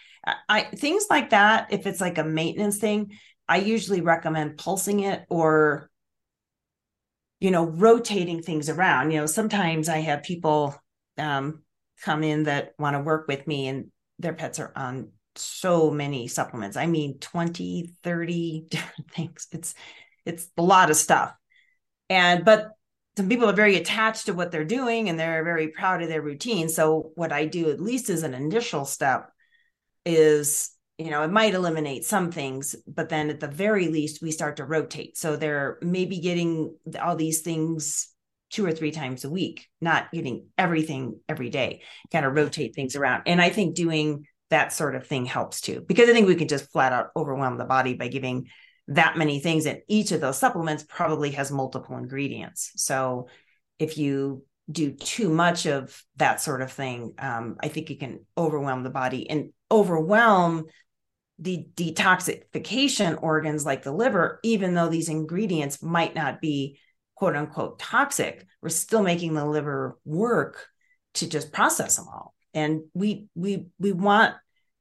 i 0.49 0.62
things 0.62 1.07
like 1.11 1.31
that 1.31 1.72
if 1.72 1.85
it's 1.85 2.01
like 2.01 2.18
a 2.18 2.25
maintenance 2.25 2.79
thing 2.79 3.11
i 3.49 3.57
usually 3.57 4.01
recommend 4.01 4.57
pulsing 4.57 5.01
it 5.01 5.24
or 5.28 5.91
you 7.41 7.51
know, 7.51 7.66
rotating 7.66 8.43
things 8.43 8.68
around. 8.68 9.11
You 9.11 9.20
know, 9.20 9.26
sometimes 9.26 9.89
I 9.89 9.99
have 9.99 10.22
people 10.22 10.74
um, 11.18 11.62
come 12.03 12.22
in 12.22 12.45
that 12.45 12.72
want 12.78 12.95
to 12.95 13.01
work 13.01 13.28
with 13.28 13.47
me 13.47 13.68
and 13.68 13.91
their 14.18 14.32
pets 14.32 14.59
are 14.59 14.72
on 14.74 15.11
so 15.34 15.91
many 15.91 16.28
supplements. 16.28 16.76
I 16.76 16.87
mean, 16.87 17.18
20, 17.18 17.93
30 18.03 18.66
different 18.70 19.11
things. 19.11 19.47
It's 19.53 19.74
it's 20.24 20.49
a 20.57 20.62
lot 20.62 20.91
of 20.91 20.97
stuff. 20.97 21.32
And 22.09 22.45
but 22.45 22.70
some 23.16 23.28
people 23.28 23.49
are 23.49 23.55
very 23.55 23.76
attached 23.76 24.26
to 24.26 24.34
what 24.34 24.51
they're 24.51 24.64
doing 24.64 25.09
and 25.09 25.18
they're 25.18 25.45
very 25.45 25.68
proud 25.68 26.03
of 26.03 26.09
their 26.09 26.20
routine. 26.20 26.68
So 26.68 27.12
what 27.14 27.32
I 27.32 27.47
do 27.47 27.70
at 27.70 27.80
least 27.80 28.11
as 28.11 28.22
an 28.22 28.34
initial 28.34 28.84
step 28.84 29.30
is 30.05 30.70
you 30.99 31.11
know, 31.11 31.22
it 31.22 31.30
might 31.30 31.55
eliminate 31.55 32.05
some 32.05 32.32
things, 32.32 32.74
but 32.86 33.09
then 33.09 33.28
at 33.28 33.40
the 33.40 33.49
very 33.49 33.88
least, 33.88 34.22
we 34.22 34.30
start 34.30 34.57
to 34.57 34.64
rotate. 34.64 35.18
So 35.18 35.36
they're 35.36 35.78
maybe 35.82 36.20
getting 36.20 36.74
all 37.03 37.16
these 37.16 37.42
things 37.42 38.09
two 38.51 38.64
or 38.64 38.72
three 38.72 38.92
times 38.92 39.24
a 39.24 39.30
week, 39.30 39.66
not 39.80 40.11
getting 40.12 40.47
everything 40.57 41.20
every 41.28 41.51
day, 41.51 41.82
kind 42.12 42.24
of 42.24 42.34
rotate 42.34 42.74
things 42.74 42.97
around. 42.97 43.24
And 43.26 43.42
I 43.42 43.51
think 43.51 43.74
doing 43.74 44.26
that 44.51 44.72
sort 44.72 44.94
of 44.94 45.07
thing 45.07 45.26
helps 45.26 45.61
too, 45.61 45.84
because 45.86 46.09
I 46.09 46.12
think 46.12 46.28
we 46.28 46.36
can 46.36 46.49
just 46.49 46.70
flat 46.70 46.92
out 46.92 47.11
overwhelm 47.16 47.59
the 47.59 47.64
body 47.64 47.94
by 47.94 48.09
giving 48.09 48.47
that 48.88 49.16
many 49.16 49.40
things 49.40 49.66
and 49.66 49.80
each 49.88 50.12
of 50.12 50.20
those 50.20 50.38
supplements 50.38 50.84
probably 50.88 51.32
has 51.32 51.51
multiple 51.51 51.97
ingredients 51.97 52.72
so 52.76 53.28
if 53.78 53.99
you 53.99 54.44
do 54.70 54.92
too 54.92 55.28
much 55.28 55.66
of 55.66 56.03
that 56.16 56.40
sort 56.40 56.62
of 56.62 56.70
thing 56.70 57.12
um, 57.18 57.57
i 57.61 57.68
think 57.68 57.90
it 57.90 58.01
can 58.01 58.24
overwhelm 58.38 58.82
the 58.82 58.90
body 58.90 59.28
and 59.28 59.51
overwhelm 59.70 60.64
the 61.39 61.66
detoxification 61.74 63.22
organs 63.22 63.66
like 63.66 63.82
the 63.82 63.93
liver 63.93 64.41
even 64.43 64.74
though 64.74 64.89
these 64.89 65.11
ingredients 65.11 65.82
might 65.82 66.14
not 66.14 66.41
be 66.41 66.78
quote 67.14 67.37
unquote 67.37 67.78
toxic 67.78 68.47
we're 68.62 68.70
still 68.70 69.03
making 69.03 69.34
the 69.34 69.45
liver 69.45 69.99
work 70.05 70.68
to 71.16 71.28
just 71.28 71.53
process 71.53 71.97
them 71.97 72.07
all. 72.09 72.34
And 72.55 72.82
we 72.95 73.28
we 73.34 73.66
we 73.78 73.93
want 73.93 74.34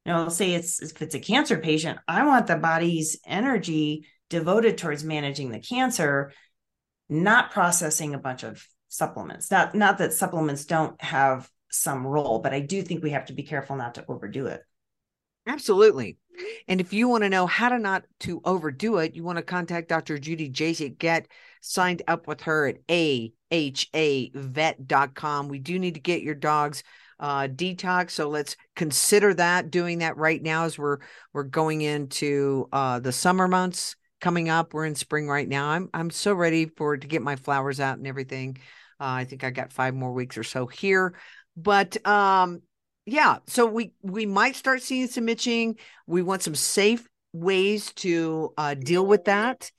you 0.04 0.12
know 0.12 0.28
say 0.28 0.54
it's 0.54 0.80
if 0.80 1.02
it's 1.02 1.14
a 1.14 1.20
cancer 1.20 1.58
patient 1.58 1.98
i 2.06 2.24
want 2.24 2.46
the 2.46 2.56
body's 2.56 3.18
energy 3.26 4.06
devoted 4.30 4.78
towards 4.78 5.04
managing 5.04 5.50
the 5.50 5.58
cancer 5.58 6.32
not 7.08 7.50
processing 7.50 8.14
a 8.14 8.18
bunch 8.18 8.42
of 8.42 8.64
supplements. 8.88 9.50
Not 9.50 9.74
not 9.74 9.98
that 9.98 10.12
supplements 10.12 10.64
don't 10.64 11.00
have 11.02 11.50
some 11.70 12.06
role 12.06 12.38
but 12.38 12.54
i 12.54 12.60
do 12.60 12.82
think 12.82 13.02
we 13.02 13.10
have 13.10 13.26
to 13.26 13.34
be 13.34 13.42
careful 13.42 13.76
not 13.76 13.96
to 13.96 14.04
overdo 14.08 14.46
it 14.46 14.62
Absolutely. 15.46 16.18
And 16.68 16.80
if 16.80 16.92
you 16.92 17.08
want 17.08 17.24
to 17.24 17.30
know 17.30 17.46
how 17.46 17.68
to 17.68 17.78
not 17.78 18.04
to 18.20 18.40
overdo 18.44 18.98
it, 18.98 19.14
you 19.14 19.22
want 19.22 19.38
to 19.38 19.42
contact 19.42 19.88
Dr. 19.88 20.18
Judy 20.18 20.50
Jasek. 20.50 20.98
Get 20.98 21.28
signed 21.60 22.02
up 22.08 22.26
with 22.26 22.42
her 22.42 22.66
at 22.66 22.86
ahavet.com. 22.88 23.38
We 25.48 25.58
do 25.58 25.78
need 25.78 25.94
to 25.94 26.00
get 26.00 26.22
your 26.22 26.34
dog's 26.34 26.82
uh, 27.18 27.48
detox, 27.48 28.10
so 28.10 28.28
let's 28.28 28.56
consider 28.74 29.32
that 29.34 29.70
doing 29.70 30.00
that 30.00 30.18
right 30.18 30.42
now 30.42 30.64
as 30.64 30.78
we're 30.78 30.98
we're 31.32 31.44
going 31.44 31.80
into 31.80 32.68
uh, 32.72 32.98
the 32.98 33.12
summer 33.12 33.48
months 33.48 33.96
coming 34.20 34.50
up. 34.50 34.74
We're 34.74 34.84
in 34.84 34.94
spring 34.94 35.26
right 35.26 35.48
now. 35.48 35.70
I'm 35.70 35.88
I'm 35.94 36.10
so 36.10 36.34
ready 36.34 36.66
for 36.66 36.94
to 36.96 37.06
get 37.06 37.22
my 37.22 37.36
flowers 37.36 37.80
out 37.80 37.96
and 37.96 38.06
everything. 38.06 38.58
Uh, 39.00 39.04
I 39.04 39.24
think 39.24 39.44
I 39.44 39.50
got 39.50 39.72
five 39.72 39.94
more 39.94 40.12
weeks 40.12 40.36
or 40.36 40.44
so 40.44 40.66
here, 40.66 41.14
but 41.56 42.06
um, 42.06 42.60
yeah, 43.06 43.38
so 43.46 43.66
we 43.66 43.92
we 44.02 44.26
might 44.26 44.56
start 44.56 44.82
seeing 44.82 45.06
some 45.06 45.28
itching. 45.28 45.78
We 46.08 46.22
want 46.22 46.42
some 46.42 46.56
safe 46.56 47.08
ways 47.32 47.92
to 47.94 48.52
uh, 48.58 48.74
deal 48.74 49.06
with 49.06 49.26
that 49.26 49.70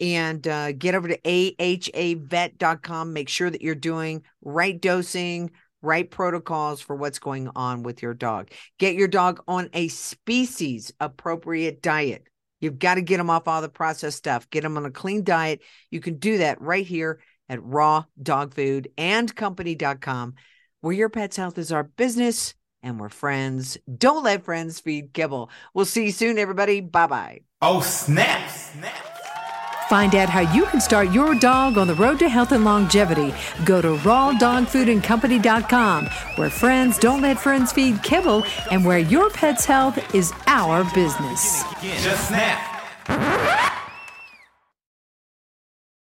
and 0.00 0.46
uh, 0.46 0.70
get 0.70 0.94
over 0.94 1.08
to 1.08 1.18
ahavet.com. 1.18 3.12
Make 3.12 3.28
sure 3.28 3.50
that 3.50 3.60
you're 3.60 3.74
doing 3.74 4.22
right 4.40 4.80
dosing, 4.80 5.50
right 5.82 6.08
protocols 6.08 6.80
for 6.80 6.94
what's 6.94 7.18
going 7.18 7.50
on 7.56 7.82
with 7.82 8.02
your 8.02 8.14
dog. 8.14 8.50
Get 8.78 8.94
your 8.94 9.08
dog 9.08 9.42
on 9.48 9.68
a 9.72 9.88
species 9.88 10.92
appropriate 11.00 11.82
diet. 11.82 12.22
You've 12.60 12.78
got 12.78 12.94
to 12.94 13.02
get 13.02 13.16
them 13.16 13.30
off 13.30 13.48
all 13.48 13.62
the 13.62 13.68
processed 13.68 14.18
stuff, 14.18 14.48
get 14.48 14.62
them 14.62 14.76
on 14.76 14.86
a 14.86 14.90
clean 14.92 15.24
diet. 15.24 15.60
You 15.90 15.98
can 16.00 16.18
do 16.18 16.38
that 16.38 16.60
right 16.60 16.86
here 16.86 17.20
at 17.48 17.62
raw 17.62 18.04
dog 18.22 18.54
food 18.54 18.90
and 18.96 19.34
company.com, 19.34 20.34
where 20.82 20.94
your 20.94 21.08
pet's 21.08 21.36
health 21.36 21.58
is 21.58 21.72
our 21.72 21.84
business 21.84 22.54
and 22.82 23.00
we're 23.00 23.08
friends. 23.08 23.78
Don't 23.98 24.24
let 24.24 24.44
friends 24.44 24.80
feed 24.80 25.12
kibble. 25.12 25.50
We'll 25.74 25.84
see 25.84 26.06
you 26.06 26.12
soon, 26.12 26.38
everybody. 26.38 26.80
Bye 26.80 27.06
bye. 27.06 27.40
Oh, 27.62 27.80
snap, 27.80 28.50
snap. 28.50 28.92
Find 29.88 30.14
out 30.16 30.28
how 30.28 30.40
you 30.52 30.66
can 30.66 30.80
start 30.80 31.12
your 31.12 31.36
dog 31.36 31.78
on 31.78 31.86
the 31.86 31.94
road 31.94 32.18
to 32.18 32.28
health 32.28 32.50
and 32.50 32.64
longevity. 32.64 33.32
Go 33.64 33.80
to 33.80 33.94
rawdogfoodandcompany.com, 33.98 36.06
where 36.34 36.50
friends 36.50 36.98
don't 36.98 37.22
let 37.22 37.38
friends 37.38 37.72
feed 37.72 38.02
kibble 38.02 38.44
and 38.72 38.84
where 38.84 38.98
your 38.98 39.30
pet's 39.30 39.64
health 39.64 39.96
is 40.14 40.32
our 40.48 40.82
business. 40.92 41.62
Just 41.80 42.28
snap. 42.28 42.72